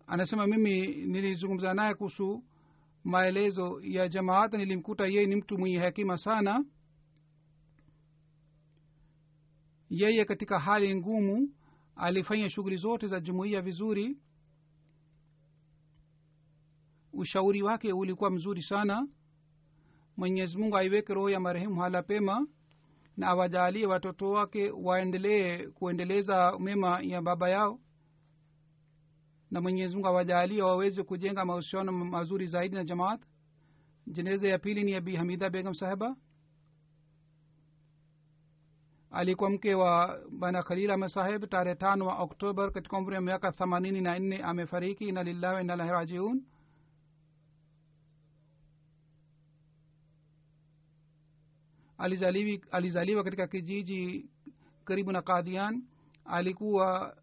anasema 0.08 0.48
mimi 0.48 0.88
nilizungumza 0.88 1.74
naye 1.74 1.94
kuhusu 1.94 2.44
maelezo 3.04 3.80
ya 3.82 4.08
jamaat 4.08 4.54
nilimkuta 4.54 5.06
yeye 5.08 5.26
ni 5.26 5.36
mtu 5.36 5.58
mwenye 5.58 5.80
hekima 5.80 6.18
sana 6.18 6.66
yeye 9.90 10.26
katika 10.26 10.60
hali 10.60 10.96
ngumu 10.96 11.50
alifanya 11.96 12.50
shughuli 12.50 12.76
zote 12.78 13.08
za 13.08 13.20
jumuiya 13.20 13.62
vizuri 13.62 14.18
ushauri 17.14 17.62
wake 17.62 17.94
ulikuwa 17.94 18.30
mzuri 18.32 18.62
sana. 18.64 19.08
Mwenyezi 20.18 20.58
mungu 20.58 20.78
aiweke 20.78 21.14
roho 21.14 21.30
ya 21.30 21.40
marehemu 21.40 21.82
hala 21.82 22.04
pema 22.04 22.48
na 23.18 23.28
awajalie 23.28 23.86
watoto 23.86 24.30
wake 24.30 24.72
waendelee 24.72 25.68
kuendeleza 25.68 26.60
mema 26.60 27.00
ya 27.02 27.22
baba 27.22 27.50
yao. 27.50 27.80
Na 29.52 29.62
mwenyezi 29.62 29.94
mungu 29.96 30.08
awajalie 30.08 30.62
waweze 30.62 31.04
kujenga 31.04 31.46
mahusiano 31.46 31.92
mazuri 31.92 32.48
zaidi 32.48 32.76
na 32.76 32.84
jamaat. 32.84 33.22
Jeneza 34.08 34.48
ya 34.48 34.60
pili 34.60 34.84
ni 34.84 34.92
ya 34.92 35.02
bi 35.02 35.16
hamida 35.16 35.50
begam 35.50 35.74
saheba 35.74 36.16
alikuwa 39.12 39.50
mke 39.50 39.76
wa 39.76 40.20
bana 40.40 40.64
khalil 40.64 40.92
ahmed 40.92 41.50
tarehe 41.50 41.76
tano 41.76 42.06
wa 42.06 42.16
oktobar 42.18 42.72
katika 42.72 42.98
umri 42.98 43.16
wa 43.16 43.22
miaka 43.22 43.52
themanini 43.52 44.02
na 44.02 44.20
nne 44.20 44.38
amefariki 44.38 45.12
na 45.12 45.24
lillahi 45.24 45.68
wa 45.70 45.76
rajiun 45.76 46.44
alizaliwi, 52.04 52.62
alizaliwa 52.72 53.24
katika 53.24 53.48
kijiji 53.48 54.30
karibu 54.86 55.12
na 55.12 55.22
kadian 55.22 55.84
alikuwa 56.26 57.16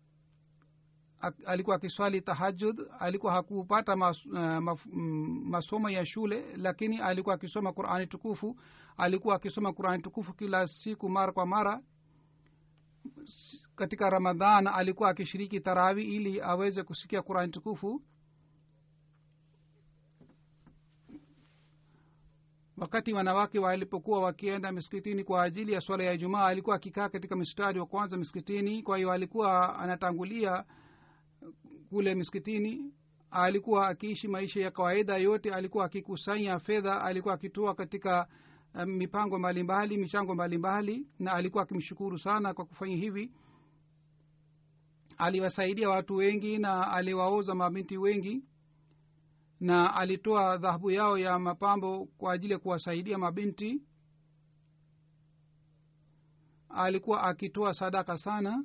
alikuwa 1.47 1.76
akiswali 1.76 2.20
tahajud 2.20 2.81
alikuwa 2.99 3.33
hakupata 3.33 3.97
mas, 3.97 4.26
uh, 4.26 4.39
maf, 4.39 4.87
mm, 4.87 5.43
masomo 5.49 5.91
ya 5.91 6.07
shule 6.07 6.57
lakini 6.57 6.99
alikuwa 7.01 7.35
akisoma 7.35 7.72
qurani 7.72 8.07
tukufu. 8.07 8.57
Alikuwa 8.97 9.35
akisoma 9.37 9.72
qurani 9.72 10.03
tukufu 10.03 10.33
kila 10.35 10.66
siku 10.66 11.09
mara 11.09 11.33
kwa 11.33 11.47
mara. 11.47 11.83
Katika 13.76 14.11
ramadhan 14.11 14.66
alikuwa 14.66 15.11
akishiriki 15.11 15.61
tarawi 15.61 16.05
ili 16.05 16.41
aweze 16.41 16.83
kusikia 16.83 17.22
qurani 17.22 17.53
tukufu 17.53 18.03
wakati 22.81 23.12
wanawake 23.12 23.59
walipokuwa 23.59 24.20
wakienda 24.20 24.72
miskitini 24.72 25.24
kwa 25.24 25.43
ajili 25.43 25.72
ya 25.72 25.81
swala 25.81 26.05
ya 26.05 26.12
ijumaa 26.12 26.47
alikuwa 26.47 26.76
akikaa 26.76 27.09
katika 27.09 27.37
mstari 27.37 27.81
wa 27.81 27.87
kwanza 27.87 28.16
misikitini. 28.16 28.83
Kwa 28.83 28.97
hiyo 28.97 29.12
alikuwa 29.12 29.78
anatangulia 29.78 30.64
kule 31.91 32.14
miskitini 32.14 32.95
alikuwa 33.31 33.89
akiishi 33.89 34.28
maisha 34.28 34.61
ya 34.61 34.70
kawaida 34.70 35.16
yote. 35.16 35.55
Alikuwa 35.55 35.85
akikusanya 35.85 36.59
fedha. 36.59 37.03
Alikuwa 37.03 37.35
akitoa 37.35 37.74
katika 37.74 38.26
um, 38.74 38.85
mipango 38.91 39.39
mbalimbali 39.39 39.99
michango 39.99 40.35
mbalimbali 40.35 41.07
na 41.18 41.33
alikuwa 41.33 41.62
akimshukuru 41.62 42.18
sana 42.18 42.55
kwa 42.55 42.64
kufanya 42.64 42.97
hivi. 42.97 43.33
Aliwasaidia 45.18 45.89
watu 45.91 46.16
wengi 46.16 46.59
na 46.59 46.93
aliwaoza 46.93 47.55
mabinti 47.55 47.97
wengi 47.99 48.45
na 49.61 49.95
alitoa 49.95 50.57
dhahabu 50.59 50.91
yao 50.91 51.19
ya 51.19 51.39
mapambo 51.39 52.07
kwa 52.07 52.33
ajili 52.33 52.53
ya 52.53 52.59
kuwasaidia 52.59 53.19
mabinti. 53.19 53.83
Alikuwa 56.69 57.23
akitoa 57.23 57.75
sadaka 57.75 58.19
sana 58.19 58.65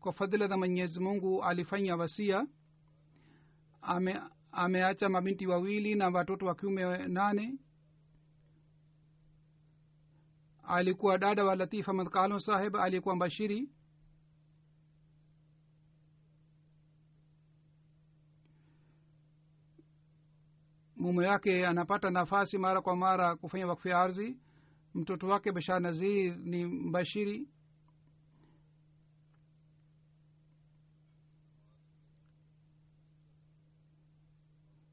kwa 0.00 0.12
fadhila 0.12 0.48
za 0.48 0.56
mwenyezi 0.56 1.00
mungu 1.00 1.42
alifanya 1.44 1.96
wasia. 1.96 2.46
Ame 3.82 4.20
ameacha 4.52 5.08
mabinti 5.08 5.46
wawili 5.46 5.94
na 5.94 6.08
watoto 6.08 6.46
wa 6.46 6.54
kiume 6.54 7.06
nane. 7.06 7.58
Alikuwa 10.62 11.18
dada 11.18 11.44
wa 11.44 11.56
latifa 11.56 11.90
ahmad 11.92 12.08
kalon 12.08 12.40
saheb 12.40 12.76
aliyekuwa 12.76 13.16
mbashiri 13.16 13.68
mume 20.98 21.26
wake 21.26 21.66
anapata 21.66 22.10
nafasi 22.10 22.58
mara 22.58 22.80
kwa 22.82 22.96
mara 22.96 23.36
kufanya 23.36 23.66
wakfu 23.66 23.88
ya 23.88 23.98
ardhi. 23.98 24.36
Mtoto 24.94 25.28
wake 25.28 25.52
bashar 25.52 25.80
nazir 25.80 26.36
ni 26.36 26.64
mbashiri. 26.64 27.48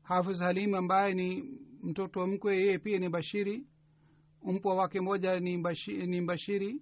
Hafiz 0.04 0.40
halim 0.40 0.74
ambaye 0.76 1.14
ni 1.14 1.44
mtoto 1.84 2.28
mkwe 2.28 2.58
yeye 2.58 2.80
pia 2.80 3.00
ni 3.00 3.10
bashiri 3.10 3.68
mpwa 4.44 4.76
wake 4.76 5.02
moja 5.02 5.40
ni 5.40 5.58
mbashiri, 5.58 6.08
ni 6.08 6.22
mbashiri. 6.22 6.82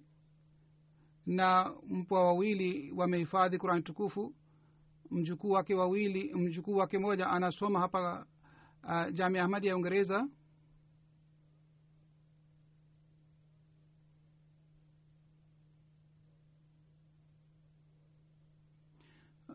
Na 1.26 1.74
mpwa 1.88 2.24
wawili 2.24 2.92
wamehifadhi 2.96 3.58
kurani 3.58 3.82
tukufu. 3.82 4.34
Mjukuu 5.10 5.50
wake 5.50 5.74
wawili 5.74 6.34
mjukuu 6.34 6.76
wake 6.76 6.98
moja 6.98 7.26
anasoma 7.30 7.80
hapa 7.80 8.26
uh, 8.86 9.12
jamia 9.12 9.42
ahmadi 9.44 9.66
ya 9.66 9.76
uingereza. 9.76 10.28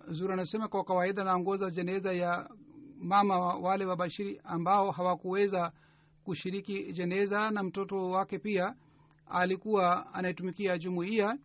Zuri 0.09 0.34
anasema 0.34 0.67
kwa 0.67 0.84
kawaida 0.84 1.23
naongoza 1.23 1.69
jeneza 1.71 2.13
ya 2.13 2.49
mama 2.99 3.39
wale 3.39 3.86
wabashiri 3.86 4.41
ambao 4.43 4.91
hawakuweza 4.91 5.71
kushiriki 6.23 6.91
jeneza 6.93 7.51
na 7.51 7.63
mtoto 7.63 8.09
wake 8.09 8.39
pia. 8.39 8.75
Alikuwa 9.30 10.13
anaitumikia 10.13 10.77
jumuiya 10.77 11.38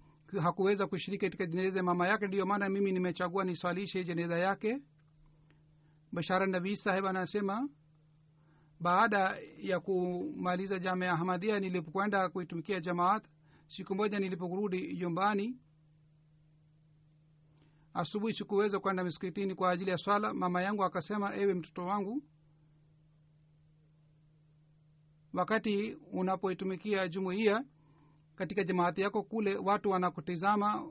hakuweza 0.43 0.87
kushiriki 0.87 1.25
katika 1.27 1.47
jeneza 1.47 1.77
ya 1.79 1.83
mama 1.83 2.09
yake. 2.09 2.27
Ndiyo 2.27 2.47
maana 2.47 2.69
mimi 2.69 2.93
nimechagua 2.93 3.45
niswalishe 3.45 4.05
jeneza 4.05 4.39
yake 4.39 4.79
bashara 6.15 6.47
nabii 6.47 6.77
sahib 6.77 7.07
anasema 7.07 7.69
baada 8.81 9.39
ya 9.59 9.81
kumaliza 9.81 10.79
jamia 10.79 11.13
ahmadia 11.13 11.61
nilipokwenda 11.61 12.29
kuitumikia 12.29 12.81
jamaat 12.81 13.25
siku 13.69 13.95
moja 13.95 14.19
niliporudi 14.19 14.97
nyumbani 14.97 15.59
asubuhi 17.95 18.35
sikuweza 18.35 18.81
kwenda 18.81 19.05
miskitini 19.05 19.55
kwa 19.55 19.71
ajili 19.71 19.91
ya 19.91 19.97
swala. 19.97 20.35
Mama 20.35 20.63
yangu 20.63 20.85
akasema 20.85 21.37
ewe 21.37 21.55
mtoto 21.55 21.83
wangu 21.87 22.23
wakati 25.35 25.95
unapoitumikia 26.13 27.09
jumuiya 27.09 27.65
katika 28.37 28.65
jamaati 28.65 29.01
yako 29.01 29.23
kule 29.23 29.57
watu 29.57 29.91
wanakutizama 29.91 30.87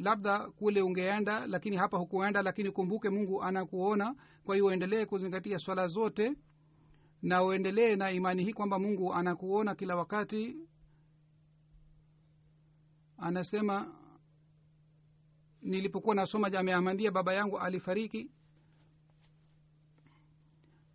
labda 0.00 0.50
kule 0.50 0.82
ungeenda 0.82 1.46
lakini 1.46 1.76
hapa 1.76 1.98
hukuenda 1.98 2.42
lakini 2.42 2.70
kumbuke 2.70 3.10
mungu 3.10 3.42
anakuona. 3.42 4.14
Kwa 4.44 4.54
hiyo 4.54 4.66
uendelee 4.66 5.06
kuzingatia 5.06 5.58
swala 5.58 5.86
zote 5.88 6.36
na 7.22 7.44
uendelee 7.44 7.96
na 7.96 8.10
imani 8.10 8.44
hii 8.44 8.52
kwamba 8.52 8.78
mungu 8.78 9.14
anakuona 9.14 9.74
kila 9.74 9.96
wakati. 9.96 10.56
Anasema 13.18 13.94
nilipokuwa 15.62 16.14
nasoma 16.14 16.50
jamia 16.50 16.76
ahmadia 16.76 17.10
baba 17.10 17.34
yangu 17.34 17.58
alifariki. 17.58 18.30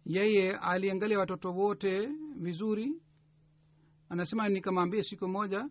Yeye 0.06 0.52
aliangalia 0.58 1.20
watoto 1.20 1.54
wote 1.54 2.10
vizuri. 2.36 3.02
Anasema 4.10 4.50
nikamwambia 4.50 5.04
siku 5.04 5.28
moja 5.28 5.70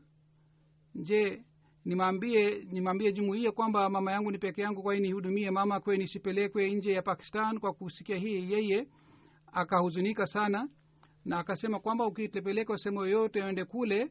je 0.95 1.45
nimwambie 1.85 2.65
nimwambie 2.73 3.13
jumuiya 3.13 3.53
kwamba 3.53 3.91
mama 3.91 4.13
yangu 4.13 4.31
ni 4.31 4.39
peke 4.39 4.63
yangu 4.63 4.83
kwa 4.83 4.95
hiyo 4.95 5.07
nihudumie 5.07 5.51
mama 5.51 5.81
kwe 5.81 5.97
nisipelekwe 5.97 6.71
nje 6.75 6.93
ya 6.93 7.03
pakistan 7.03 7.59
kwa 7.61 7.73
kusikia 7.73 8.17
hii 8.17 8.53
yeye 8.53 8.89
akahuzunika 9.53 10.27
sana 10.27 10.69
na 11.25 11.39
akasema 11.39 11.81
kwamba 11.81 12.07
ukitepelekwa 12.07 12.79
sehemu 12.79 13.01
yoyote 13.01 13.39
ende 13.39 13.65
kule 13.65 14.11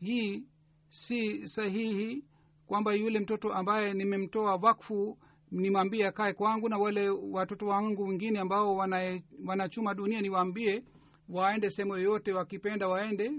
hii 0.00 0.44
si 0.88 1.48
sahihi 1.48 2.24
kwamba 2.66 2.94
yule 2.94 3.20
mtoto 3.20 3.52
ambaye 3.52 3.94
nimemtoa 3.94 4.56
wakfu 4.56 5.18
nimwambie 5.50 6.06
akae 6.06 6.32
kwangu 6.32 6.68
na 6.68 6.78
wale 6.78 7.08
watoto 7.08 7.66
wangu 7.66 8.02
wengine 8.02 8.38
ambao 8.40 8.76
wana, 8.76 9.20
wanachuma 9.46 9.94
dunia 9.94 10.20
niwaambie 10.20 10.82
waende 11.28 11.70
sehemu 11.70 11.96
yoyote 11.96 12.32
wakipenda 12.32 12.88
waende 12.88 13.32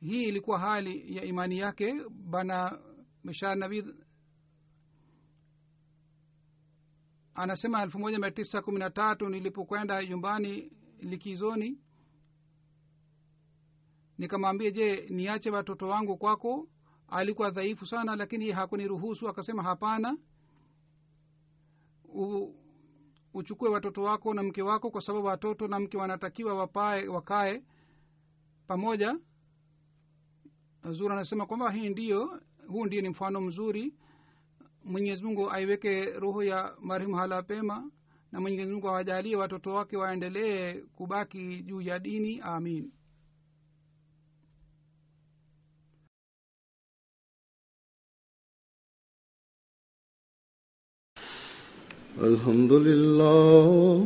hii 0.00 0.24
ilikuwa 0.24 0.58
hali 0.58 1.16
ya 1.16 1.24
imani 1.24 1.58
yake 1.58 1.94
bana 2.10 2.78
mishar 3.24 3.56
nabii 3.56 3.84
anasema 7.34 7.82
elfu 7.82 7.98
moja 7.98 8.18
mia 8.18 8.30
tisa 8.30 8.62
kumi 8.62 8.78
na 8.78 8.90
tatu 8.90 9.28
nilipokwenda 9.28 10.04
nyumbani 10.06 10.72
likizoni 11.00 11.78
nikamwambia 14.18 14.70
je 14.70 15.06
niache 15.10 15.50
watoto 15.50 15.88
wangu 15.88 16.16
kwako? 16.16 16.68
Alikuwa 17.08 17.50
dhaifu 17.50 17.86
sana 17.86 18.16
lakini 18.16 18.50
hakuniruhusu 18.50 19.28
akasema 19.28 19.62
hapana 19.62 20.16
U, 22.14 22.54
uchukue 23.34 23.68
watoto 23.68 24.02
wako 24.02 24.34
na 24.34 24.42
mke 24.42 24.62
wako 24.62 24.90
kwa 24.90 25.00
sababu 25.00 25.26
watoto 25.26 25.68
na 25.68 25.80
mke 25.80 25.96
wanatakiwa 25.96 26.54
wapae 26.54 27.08
wakae 27.08 27.62
pamoja 28.66 29.18
zuri 30.91 31.13
anasema 31.13 31.45
kwamba 31.45 31.71
hii 31.71 31.89
ndiyo 31.89 32.41
huu 32.67 32.85
ndio 32.85 33.01
ni 33.01 33.09
mfano 33.09 33.41
mzuri 33.41 33.93
mwenyezi 34.85 35.23
mungu 35.23 35.51
aiweke 35.51 36.05
roho 36.05 36.43
ya 36.43 36.75
marehemu 36.81 37.15
hala 37.15 37.43
pema 37.43 37.91
na 38.31 38.41
mwenyezi 38.41 38.71
mungu 38.71 38.87
awajalie 38.89 39.35
watoto 39.35 39.73
wake 39.73 39.97
waendelee 39.97 40.73
kubaki 40.73 41.63
juu 41.63 41.81
ya 41.81 41.99
dini 41.99 42.39
amin 42.41 42.91
الحمد 52.29 52.71
لله 52.73 54.05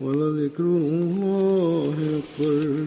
ولذكر 0.00 0.64
الله 0.64 1.94
أكبر. 2.18 2.86